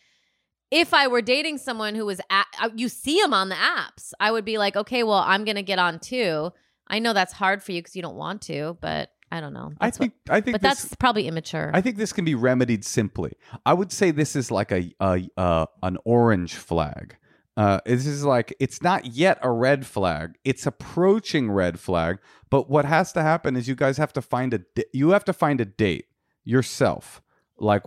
[0.71, 4.13] if I were dating someone who was at, uh, you see him on the apps,
[4.19, 6.53] I would be like, okay, well, I'm gonna get on too.
[6.89, 9.73] I know that's hard for you because you don't want to, but I don't know.
[9.81, 11.71] I That's what- think I think but this, that's probably immature.
[11.75, 13.33] I think this can be remedied simply.
[13.65, 17.17] I would say this is like a, a uh, an orange flag.
[17.57, 20.37] Uh, this is like it's not yet a red flag.
[20.45, 22.19] It's approaching red flag.
[22.51, 25.25] But what has to happen is you guys have to find a di- you have
[25.25, 26.07] to find a date
[26.45, 27.21] yourself.
[27.59, 27.83] Like,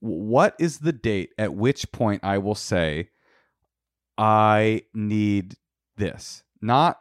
[0.00, 3.08] what is the date at which point I will say
[4.16, 5.56] I need
[5.96, 6.42] this?
[6.60, 7.00] Not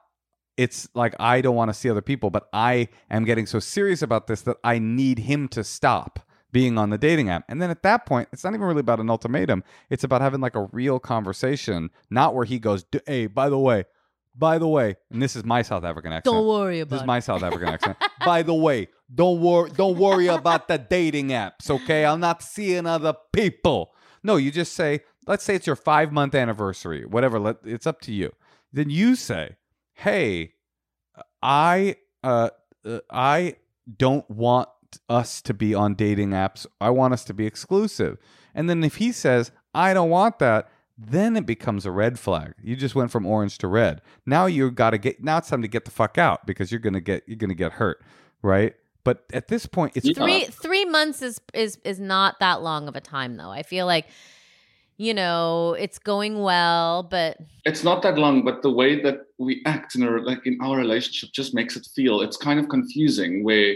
[0.57, 4.01] it's like I don't want to see other people, but I am getting so serious
[4.01, 6.19] about this that I need him to stop
[6.51, 7.43] being on the dating app.
[7.49, 9.63] And then at that point, it's not even really about an ultimatum.
[9.89, 13.85] It's about having like a real conversation, not where he goes, "Hey, by the way,
[14.35, 16.33] by the way," and this is my South African accent.
[16.35, 16.95] don't worry about.
[16.95, 17.97] This is my South African accent.
[18.23, 22.05] By the way, don't worry, don't worry about the dating apps, okay?
[22.05, 23.91] I'm not seeing other people.
[24.23, 27.37] No, you just say, let's say it's your five month anniversary, whatever.
[27.37, 28.31] Let, it's up to you.
[28.71, 29.57] Then you say,
[29.93, 30.53] hey,
[31.41, 32.49] I, uh,
[32.85, 33.55] uh, I
[33.97, 34.69] don't want
[35.09, 36.65] us to be on dating apps.
[36.79, 38.17] I want us to be exclusive.
[38.53, 42.53] And then if he says, I don't want that, then it becomes a red flag.
[42.61, 44.01] You just went from orange to red.
[44.25, 45.23] Now you got to get.
[45.23, 47.73] Now it's time to get the fuck out because you're gonna get you're gonna get
[47.73, 48.03] hurt,
[48.43, 48.75] right?
[49.03, 50.13] But at this point, it's Yeah.
[50.13, 53.49] three three months is is is not that long of a time though.
[53.49, 54.05] I feel like
[54.97, 59.61] you know it's going well, but it's not that long, but the way that we
[59.65, 63.43] act in our like in our relationship just makes it feel it's kind of confusing
[63.43, 63.75] where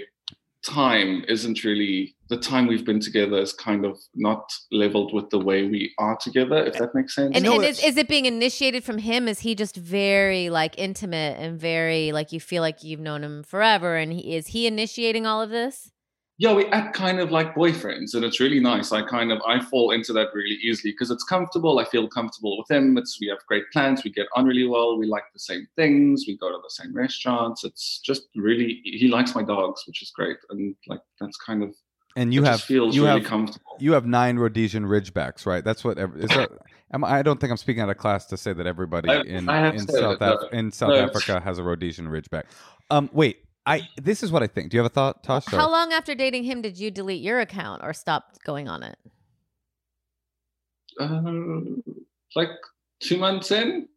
[0.64, 5.40] time isn't really the time we've been together is kind of not leveled with the
[5.40, 7.32] way we are together, if that makes sense.
[7.34, 9.28] and, know and is, is it being initiated from him?
[9.28, 13.44] Is he just very like intimate and very like you feel like you've known him
[13.44, 13.96] forever?
[13.96, 15.92] And he, is he initiating all of this?
[16.40, 18.92] Yeah, we act kind of like boyfriends, and it's really nice.
[18.92, 21.80] I kind of I fall into that really easily because it's comfortable.
[21.80, 22.96] I feel comfortable with him.
[22.98, 24.04] It's we have great plans.
[24.04, 24.98] We get on really well.
[24.98, 26.26] We like the same things.
[26.28, 27.64] We go to the same restaurants.
[27.64, 31.76] It's just really he likes my dogs, which is great, and like that's kind of
[32.16, 33.78] and you it have just feels you really have comfortable.
[33.80, 35.64] you have nine Rhodesian Ridgebacks, right?
[35.64, 35.98] That's what.
[35.98, 36.52] Every, that,
[36.94, 39.22] am, I I don't think I'm speaking out of class to say that everybody I-
[39.22, 41.00] in I in South Af- in South no.
[41.06, 42.44] Africa has a Rhodesian Ridgeback.
[42.92, 44.72] Um, wait, I this is what I think.
[44.72, 45.46] Do you have a thought, Tosh?
[45.46, 45.62] Sorry.
[45.62, 48.98] How long after dating him did you delete your account or stop going on it?
[51.00, 51.22] Uh,
[52.36, 52.50] like
[53.02, 53.88] two months in.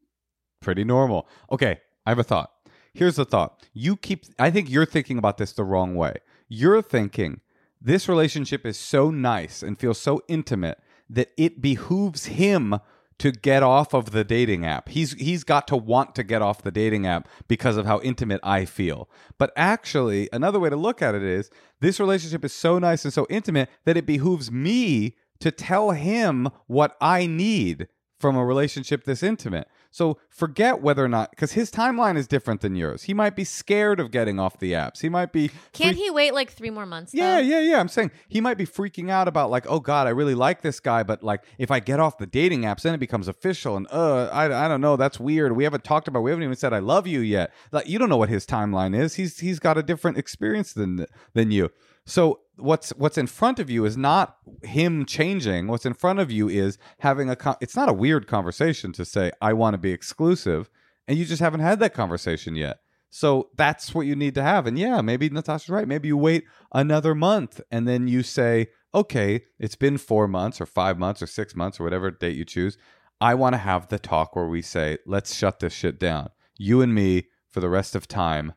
[0.61, 1.29] Pretty normal.
[1.51, 2.51] Okay, I have a thought.
[2.93, 3.65] Here's the thought.
[3.73, 6.17] You keep I think you're thinking about this the wrong way.
[6.49, 7.41] You're thinking
[7.81, 12.81] this relationship is so nice and feels so intimate that it behooves him
[13.21, 14.89] to get off of the dating app.
[14.89, 18.41] He's he's got to want to get off the dating app because of how intimate
[18.43, 19.09] I feel.
[19.39, 21.51] But actually, another way to look at it is
[21.81, 26.49] this relationship is so nice and so intimate that it behooves me to tell him
[26.67, 29.69] what I need from a relationship this intimate.
[29.91, 33.05] So forget whether or not, because his timeline is different than yours.
[33.05, 35.01] He might be scared of getting off the apps.
[35.01, 35.51] He might be.
[35.73, 37.13] Can't he wait like three more months?
[37.13, 37.41] Yeah, though?
[37.41, 37.81] yeah, yeah.
[37.81, 40.79] I'm saying he might be freaking out about like, oh God, I really like this
[40.79, 43.87] guy, but like if I get off the dating apps, then it becomes official, and
[43.91, 45.57] uh, I, I don't know, that's weird.
[45.57, 47.53] We haven't talked about, we haven't even said I love you yet.
[47.73, 49.15] Like you don't know what his timeline is.
[49.15, 51.71] He's he's got a different experience than than you.
[52.07, 55.67] So what's what's in front of you is not him changing.
[55.67, 57.37] What's in front of you is having a.
[57.37, 60.71] Con- it's not a weird conversation to say I want to be exclusive,
[61.09, 62.79] and you just haven't had that conversation yet.
[63.11, 64.67] So that's what you need to have.
[64.67, 65.89] And yeah, maybe Natasha's right.
[65.89, 70.67] Maybe you wait another month and then you say, okay, it's been four months or
[70.67, 72.79] five months or six months or whatever date you choose.
[73.21, 76.31] I want to have the talk where we say, let's shut this shit down.
[76.57, 78.55] You and me for the rest of time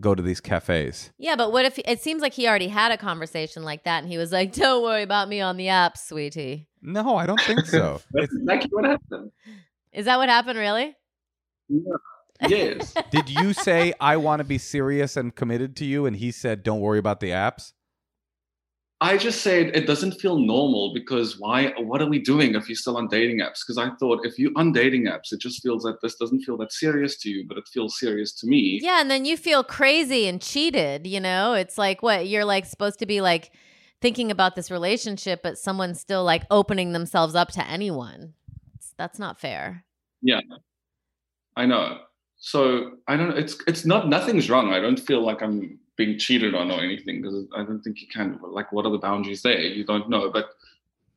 [0.00, 1.10] go to these cafes.
[1.18, 4.10] Yeah, but what if it seems like he already had a conversation like that and
[4.10, 7.66] he was like, "Don't worry about me on the app, sweetie." No, I don't think
[7.66, 8.00] so.
[8.12, 9.32] That's exactly what happened.
[9.92, 10.96] Is that what happened really?
[12.46, 12.94] Yes.
[13.10, 16.06] Did you say, I want to be serious and committed to you?
[16.06, 17.72] And he said, don't worry about the apps?
[19.00, 21.72] I just said it doesn't feel normal because why?
[21.78, 23.60] What are we doing if you're still on dating apps?
[23.64, 26.56] Because I thought if you're on dating apps, it just feels that this doesn't feel
[26.56, 28.80] that serious to you, but it feels serious to me.
[28.82, 31.52] Yeah, and then you feel crazy and cheated, you know?
[31.52, 33.52] It's like what you're like supposed to be like
[34.00, 38.34] thinking about this relationship but someone's still like opening themselves up to anyone.
[38.74, 39.84] It's, that's not fair.
[40.22, 40.40] Yeah,
[41.56, 41.98] I know.
[42.38, 43.36] So I don't.
[43.36, 44.08] It's it's not.
[44.08, 44.72] Nothing's wrong.
[44.72, 48.06] I don't feel like I'm being cheated on or anything because I don't think you
[48.06, 48.38] can.
[48.40, 49.60] Like, what are the boundaries there?
[49.60, 50.30] You don't know.
[50.30, 50.50] But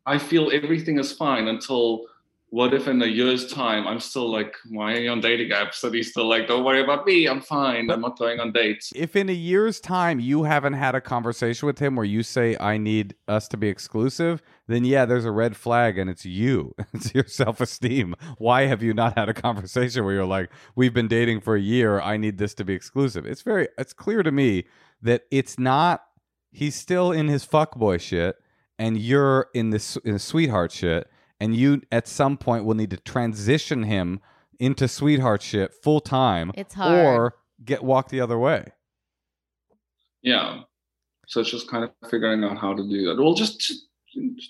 [0.06, 2.08] I feel everything is fine until
[2.52, 5.82] what if in a year's time I'm still like, why are you on dating apps?
[5.86, 7.26] And he's still like, don't worry about me.
[7.26, 7.90] I'm fine.
[7.90, 8.92] I'm not going on dates.
[8.94, 12.58] If in a year's time you haven't had a conversation with him where you say,
[12.60, 16.76] I need us to be exclusive, then yeah, there's a red flag and it's you.
[16.94, 18.16] It's your self esteem.
[18.38, 21.62] Why have you not had a conversation where you're like, we've been dating for a
[21.62, 22.02] year.
[22.02, 23.26] I need this to be exclusive?
[23.26, 24.66] It's very, it's clear to me
[25.02, 26.04] that it's not,
[26.52, 28.36] he's still in his fuckboy shit
[28.78, 31.08] and you're in this in the sweetheart shit
[31.42, 34.22] and you at some point will need to transition him
[34.60, 37.06] into sweetheart shit full time It's hard.
[37.06, 37.34] or
[37.66, 38.68] get walked the other way.
[40.22, 40.62] Yeah.
[41.28, 43.22] So it's just kind of figuring out how to do that.
[43.22, 43.88] Well, just, just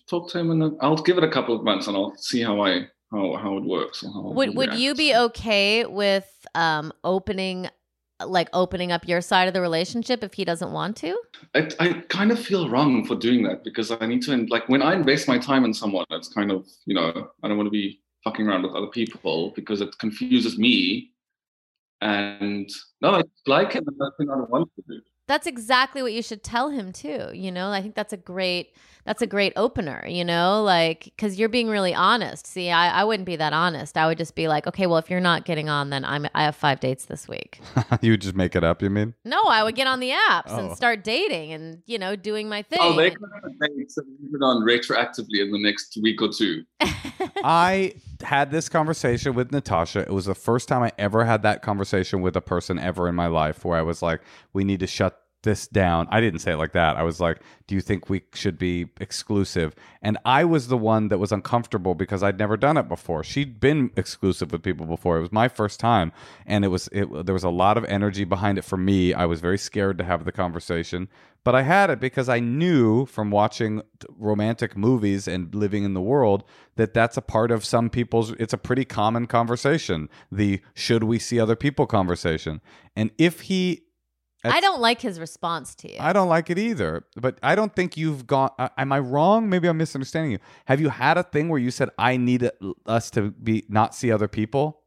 [0.09, 2.61] talk to him and I'll give it a couple of months and I'll see how
[2.61, 4.03] I how how it works.
[4.03, 7.69] Or how Would would you be okay with um opening
[8.27, 11.17] like opening up your side of the relationship if he doesn't want to?
[11.55, 14.81] I, I kind of feel wrong for doing that because I need to like when
[14.81, 17.71] I invest my time in someone, it's kind of you know I don't want to
[17.71, 21.11] be fucking around with other people because it confuses me.
[22.01, 22.69] And
[23.01, 25.01] no, I like him, and that's what I want to do.
[25.31, 27.29] That's exactly what you should tell him too.
[27.33, 28.75] You know, I think that's a great
[29.05, 32.45] that's a great opener, you know, like because you're being really honest.
[32.45, 33.97] See, I, I wouldn't be that honest.
[33.97, 36.43] I would just be like, okay, well, if you're not getting on, then I'm I
[36.43, 37.61] have five dates this week.
[38.01, 39.13] you would just make it up, you mean?
[39.23, 40.67] No, I would get on the apps Oh.
[40.67, 42.79] and start dating and you know doing my thing.
[42.81, 46.65] Oh, they can have dates and on retroactively in the next week or two.
[47.43, 49.99] I had this conversation with Natasha.
[50.01, 53.15] It was the first time I ever had that conversation with a person ever in
[53.15, 54.21] my life where I was like,
[54.53, 56.07] we need to shut this down.
[56.11, 56.97] I didn't say it like that.
[56.97, 59.75] I was like, do you think we should be exclusive?
[60.01, 63.23] And I was the one that was uncomfortable because I'd never done it before.
[63.23, 65.17] She'd been exclusive with people before.
[65.17, 66.11] It was my first time
[66.45, 69.13] and it was it there was a lot of energy behind it for me.
[69.13, 71.07] I was very scared to have the conversation,
[71.43, 73.81] but I had it because I knew from watching
[74.17, 76.43] romantic movies and living in the world
[76.75, 81.19] that that's a part of some people's it's a pretty common conversation the should we
[81.19, 82.61] see other people conversation
[82.95, 83.83] and if he
[84.43, 85.97] I don't like his response to you.
[85.99, 87.05] I don't like it either.
[87.15, 88.51] But I don't think you've gone.
[88.57, 89.49] Uh, am I wrong?
[89.49, 90.39] Maybe I'm misunderstanding you.
[90.65, 93.93] Have you had a thing where you said, "I need it- us to be not
[93.93, 94.81] see other people"?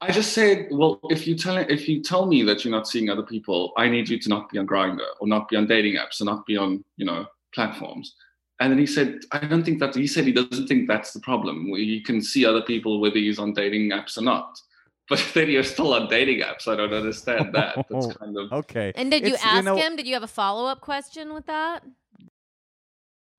[0.00, 3.10] I just said, well, if you tell if you tell me that you're not seeing
[3.10, 5.96] other people, I need you to not be on Grindr or not be on dating
[5.96, 8.14] apps or not be on you know platforms.
[8.60, 9.94] And then he said, I don't think that.
[9.94, 11.66] He said he doesn't think that's the problem.
[11.76, 14.60] He can see other people whether he's on dating apps or not.
[15.08, 16.68] But then you're still on dating apps.
[16.68, 17.74] I don't understand that.
[17.90, 18.92] That's kind of oh, Okay.
[18.94, 19.96] and did you It's- ask know- him?
[19.96, 21.82] Did you have a follow up question with that?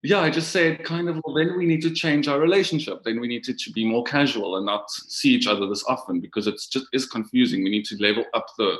[0.02, 0.20] yeah.
[0.20, 1.20] I just said kind of.
[1.24, 3.04] Well, then we need to change our relationship.
[3.04, 6.20] Then we need to, to be more casual and not see each other this often
[6.22, 7.64] because it's just is confusing.
[7.64, 8.78] We need to level up the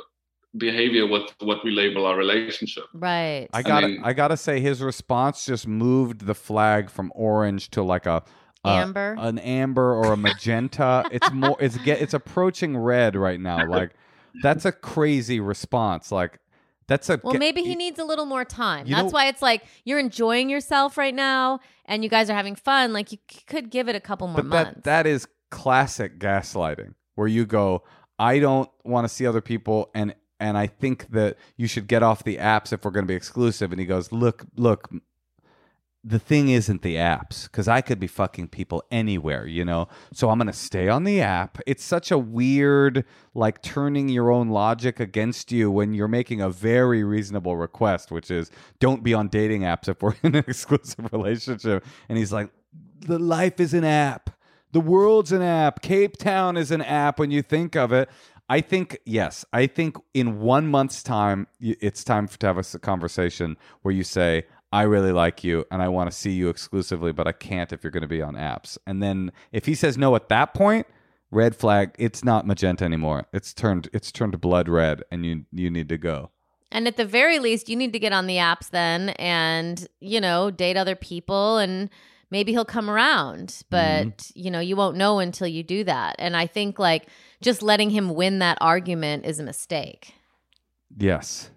[0.56, 2.84] behavior with what we label our relationship.
[2.94, 3.48] Right.
[3.52, 3.80] I got.
[3.80, 8.06] to mean- I gotta say, his response just moved the flag from orange to like
[8.06, 8.22] a.
[8.64, 9.16] a- Amber?
[9.18, 11.08] an amber or a magenta.
[11.12, 11.56] it's more.
[11.60, 12.00] It's get.
[12.00, 13.64] It's approaching red right now.
[13.68, 13.92] Like,
[14.42, 16.12] that's a crazy response.
[16.12, 16.38] Like,
[16.86, 17.20] that's a.
[17.22, 18.86] Well, ge- maybe he needs a little more time.
[18.88, 22.54] That's know- why it's like you're enjoying yourself right now and you guys are having
[22.54, 22.92] fun.
[22.92, 24.70] Like you c- could give it a couple more but months.
[24.76, 27.82] that that is classic gaslighting where you go
[28.20, 32.04] i don't want to see other people and and i think that you should get
[32.04, 34.88] off the apps if we're going to be exclusive and he goes look look
[36.02, 40.30] the thing isn't the apps because i could be fucking people anywhere you know so
[40.30, 44.48] i'm going to stay on the app it's such a weird like turning your own
[44.48, 49.28] logic against you when you're making a very reasonable request which is don't be on
[49.28, 52.50] dating apps if we're in an exclusive relationship and he's like
[53.00, 54.30] the life is an app
[54.72, 55.82] the world's an app.
[55.82, 58.08] Cape Town is an app when you think of it.
[58.48, 63.56] I think, yes, I think in one month's time, it's time to have a conversation
[63.82, 67.26] where you say, I really like you and I want to see you exclusively, but
[67.26, 68.78] I can't if you're going to be on apps.
[68.86, 70.86] And then if he says no at that point,
[71.32, 73.26] red flag, it's not magenta anymore.
[73.32, 76.30] It's turned it's turned blood red and you you need to go.
[76.72, 80.20] and at the very least, you need to get on the apps then and, you
[80.20, 81.90] know, date other people and
[82.30, 83.62] maybe he'll come around.
[83.70, 84.38] But, Mm-hmm.
[84.44, 86.14] you know, you won't know until you do that.
[86.20, 87.08] And I think like
[87.42, 90.14] just letting him win that argument is a mistake.
[90.96, 91.50] Yes.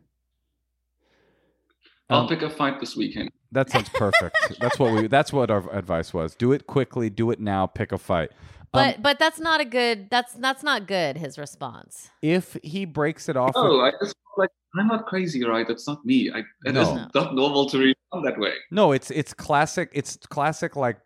[2.14, 3.30] I'll Um, pick a fight this weekend.
[3.52, 4.36] That sounds perfect.
[4.60, 6.36] that's what we that's what our advice was.
[6.36, 8.30] Do it quickly, do it now, pick a fight.
[8.32, 8.38] Um,
[8.72, 12.10] But but that's not a good that's that's not good his response.
[12.22, 14.50] if he breaks it off with- Oh, I just like
[14.80, 15.68] I'm not crazy, right?
[15.68, 16.32] That's not me.
[16.32, 16.82] I, it No.
[16.82, 18.54] is not normal to respond that way.
[18.72, 19.90] No, it's it's classic.
[19.94, 20.98] It's classic like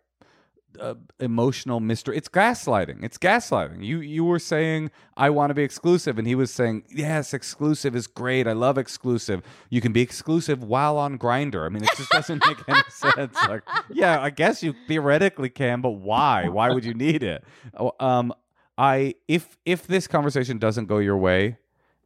[0.78, 2.16] uh, emotional mystery.
[2.16, 3.02] It's gaslighting.
[3.02, 3.84] It's gaslighting.
[3.84, 7.96] You you were saying I want to be exclusive, and he was saying yes, exclusive
[7.96, 8.46] is great.
[8.46, 9.42] I love exclusive.
[9.70, 11.64] You can be exclusive while on Grindr.
[11.66, 13.34] I mean, it just doesn't make any sense.
[13.48, 16.48] Like, yeah, I guess you theoretically can, but why?
[16.48, 17.44] Why would you need it?
[17.78, 18.32] Oh, Um,
[18.76, 21.58] I if if this conversation doesn't go your way,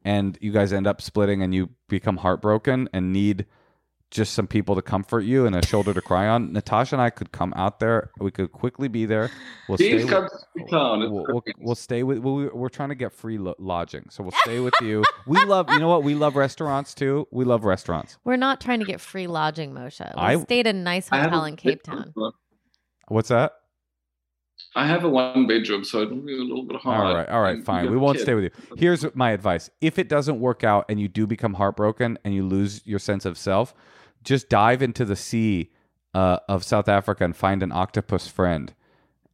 [0.03, 3.45] and you guys end up splitting, and you become heartbroken and need
[4.13, 6.53] just some people to comfort you and a shoulder to cry on.
[6.53, 8.11] Natasha and I could come out there.
[8.19, 9.31] We could quickly be there.
[9.67, 10.09] We'll Please stay.
[10.09, 10.23] come
[10.55, 10.99] With, to town.
[11.11, 12.19] We'll, we'll, we'll stay with.
[12.19, 15.03] We'll, we're trying to get free lo- lodging, so we'll stay with you.
[15.25, 15.69] We love.
[15.71, 16.03] You know what?
[16.03, 17.27] We love restaurants too.
[17.31, 18.17] We love restaurants.
[18.23, 19.99] We're not trying to get free lodging, Moshe.
[20.15, 22.13] We I- stayed in a nice hotel a in Cape bedroom.
[22.15, 22.31] Town.
[23.07, 23.53] What's that?
[24.75, 26.99] I have a one bedroom, so it'll be a little bit hard.
[27.07, 27.83] All right, all right, fine.
[27.83, 28.23] We have a won't kid.
[28.23, 28.49] stay with you.
[28.77, 32.43] Here's my advice: if it doesn't work out and you do become heartbroken and you
[32.45, 33.73] lose your sense of self,
[34.23, 35.71] just dive into the sea
[36.13, 38.73] uh, of South Africa and find an octopus friend,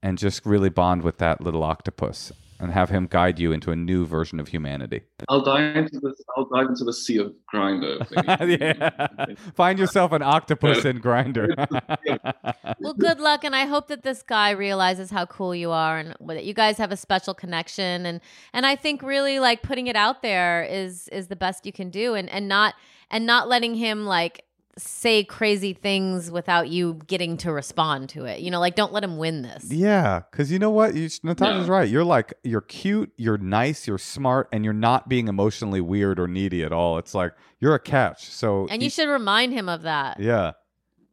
[0.02, 3.76] and just really bond with that little octopus and have him guide you into a
[3.76, 5.02] new version of humanity.
[5.30, 8.06] I'll dive into the I'll dive into the sea of Grindr.
[8.60, 9.36] yeah.
[9.56, 11.50] Find yourself an octopus in Grindr.
[12.82, 16.16] Well, good luck, and I hope that this guy realizes how cool you are, and
[16.28, 18.06] that you guys have a special connection.
[18.06, 18.22] and
[18.54, 21.90] And I think really like putting it out there is is the best you can
[21.90, 22.76] do, and and not
[23.12, 24.44] and not letting him like
[24.82, 28.40] say crazy things without you getting to respond to it.
[28.40, 29.66] You know, like don't let him win this.
[29.72, 30.96] Yeah, because you know what?
[30.96, 31.74] You, Natasha's Yeah.
[31.74, 31.90] right.
[31.90, 36.28] You're like, you're cute, you're nice, you're smart, and you're not being emotionally weird or
[36.28, 36.98] needy at all.
[36.98, 38.26] It's like, you're a catch.
[38.30, 40.20] So, And you should remind him of that.
[40.20, 40.54] yeah.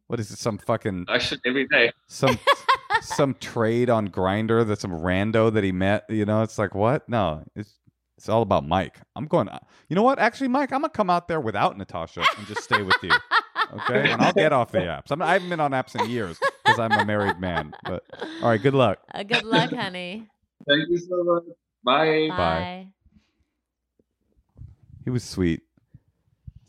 [0.07, 0.39] What is it?
[0.39, 1.91] Some fucking, I should every day.
[2.07, 2.39] some,
[3.01, 6.05] some trade on Grindr that some rando that he met.
[6.09, 7.09] You know, it's like, what?
[7.09, 7.73] No, it's,
[8.17, 8.95] it's all about Mike.
[9.17, 9.59] I'm going, uh,
[9.89, 10.17] you know what?
[10.17, 13.11] Actually, Mike, I'm going to come out there without Natasha and just stay with you.
[13.73, 14.11] Okay.
[14.11, 15.11] And I'll get off the apps.
[15.11, 17.73] I'm, I haven't been on apps in years because I'm a married man.
[17.83, 18.03] But,
[18.41, 18.99] all right, good luck.
[19.13, 20.27] Uh, good luck, honey.
[20.67, 21.43] Thank you so much.
[21.83, 22.27] Bye.
[22.29, 22.87] Bye.
[25.03, 25.61] He was sweet.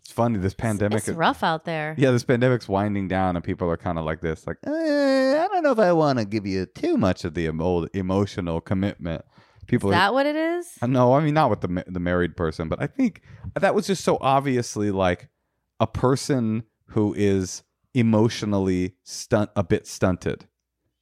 [0.02, 0.38] It's funny.
[0.38, 0.98] This pandemic.
[0.98, 1.94] It's rough out there.
[1.98, 5.48] Yeah, this pandemic's winding down, and people are kind of like this, like, eh, I
[5.48, 9.24] don't know if I want to give you too much of the emo- emotional commitment.
[9.66, 9.98] People Is are.
[9.98, 10.66] that what it is?
[10.82, 13.20] No, I mean not with the the married person, but I think
[13.54, 15.28] that was just so obviously like
[15.78, 17.62] a person who is
[17.94, 20.46] emotionally stunt a bit stunted,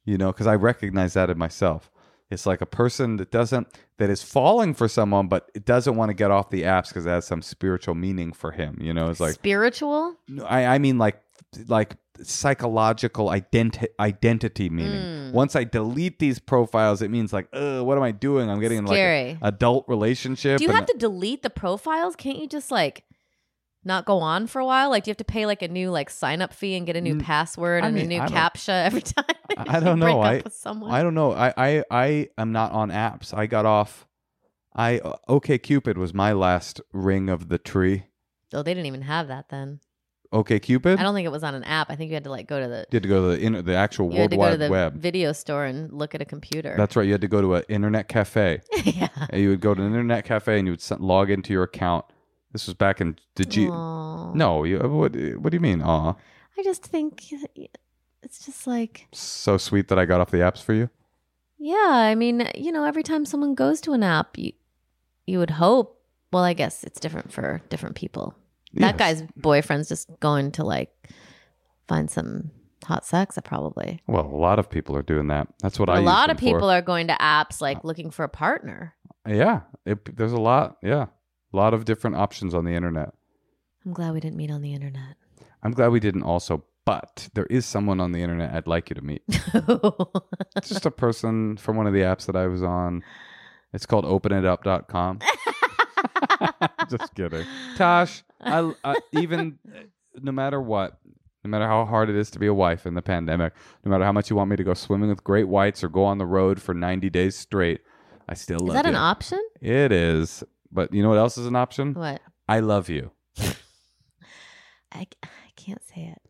[0.05, 1.91] you know, because I recognize that in myself.
[2.29, 3.67] It's like a person that doesn't
[3.99, 7.05] that is falling for someone, but it doesn't want to get off the apps because
[7.05, 8.77] it has some spiritual meaning for him.
[8.81, 10.15] You know, it's like Spiritual?
[10.27, 11.21] no, I, I mean like
[11.67, 15.29] like psychological identi- identity meaning.
[15.29, 15.31] Mm.
[15.33, 18.49] Once I delete these profiles, it means like, what am I doing?
[18.49, 19.37] I'm getting in like Scary.
[19.41, 20.57] adult relationship.
[20.59, 22.15] Do you have to delete the profiles?
[22.15, 23.03] Can't you just like
[23.87, 24.89] not go on for a while?
[24.89, 26.95] Like, do you have to pay like a new like sign up fee and get
[26.95, 29.25] a new Mm, password I and mean, a new I captcha every time?
[29.57, 30.21] I don't know.
[30.21, 30.91] I up with someone?
[30.91, 31.31] I don't know.
[31.33, 33.33] I, I I am not on apps.
[33.33, 34.05] I got off.
[34.75, 38.03] I OK Cupid was my last ring of the tree.
[38.53, 39.79] Oh, they didn't even have that then.
[40.33, 40.99] OK Cupid.
[40.99, 41.89] I don't think it was on an app.
[41.89, 43.43] I think you had to like go to the You had to go to the
[43.45, 44.93] inter- the actual World had to to Wide Web.
[44.95, 46.75] video store and look at a computer.
[46.77, 47.05] That's right.
[47.05, 48.61] You had to go to an internet cafe.
[48.83, 49.07] yeah.
[49.29, 52.05] and you would go to an internet cafe and you would log into your account.
[52.57, 53.71] This was back in did you?
[53.71, 54.33] Aw.
[54.33, 55.15] No, you, uh, what?
[55.15, 55.83] What do you mean?
[55.83, 56.15] Aw,
[56.57, 57.31] I just think
[58.23, 60.89] it's just like so sweet that I got off the apps for you.
[61.59, 64.53] Yeah, I mean, you know, every time someone goes to an app, you
[65.27, 66.01] you would hope.
[66.33, 68.33] Well, I guess it's different for different people.
[68.73, 70.91] That guy's boyfriend's just going to like
[71.87, 72.49] find some
[72.85, 74.01] hot sex, uh, probably.
[74.07, 75.47] Well, a lot of people are doing that.
[75.61, 75.99] That's what a I.
[75.99, 78.95] lot of people are going to apps like looking for a partner.
[79.27, 80.77] Yeah, it, there's a lot.
[80.81, 81.07] Yeah,
[81.57, 83.13] a lot of different options on the internet.
[83.85, 85.15] I'm glad we didn't meet on the internet.
[85.63, 88.95] I'm glad we didn't also, but there is someone on the internet I'd like you
[88.95, 89.23] to meet.
[90.61, 93.03] Just a person from one of the apps that I was on.
[93.73, 95.19] It's called openitup.com.
[96.89, 97.45] just kidding.
[97.75, 99.81] Tosh, I, I even uh,
[100.21, 100.99] no matter what,
[101.43, 103.53] no matter how hard it is to be a wife in the pandemic,
[103.83, 106.05] no matter how much you want me to go swimming with great whites or go
[106.05, 107.81] on the road for 90 days straight,
[108.29, 108.79] I still Is love you.
[108.79, 109.39] Is that an option?
[109.61, 110.43] It is.
[110.71, 111.93] But you know what else is an option?
[111.93, 112.21] What?
[112.47, 113.11] I love you.
[114.91, 116.21] I, I can't say it.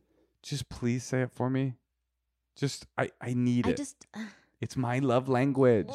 [0.44, 1.74] Just please say it for me.
[2.56, 3.78] Just I I need I it.
[3.78, 4.24] just uh.
[4.62, 5.88] It's my love language.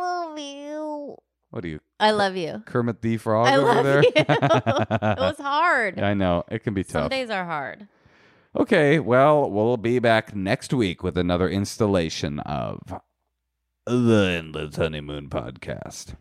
[0.00, 1.16] love you.
[1.50, 2.62] What are you, I love you.
[2.66, 4.02] Kermit the Frog I over love there?
[4.02, 4.10] you.
[4.16, 6.00] it was hard.
[6.00, 7.02] I know it can be Some tough.
[7.04, 7.86] Some days are hard.
[8.56, 12.80] Okay, well, we'll be back next week with another installation of
[13.86, 16.16] the Endless Honeymoon podcast.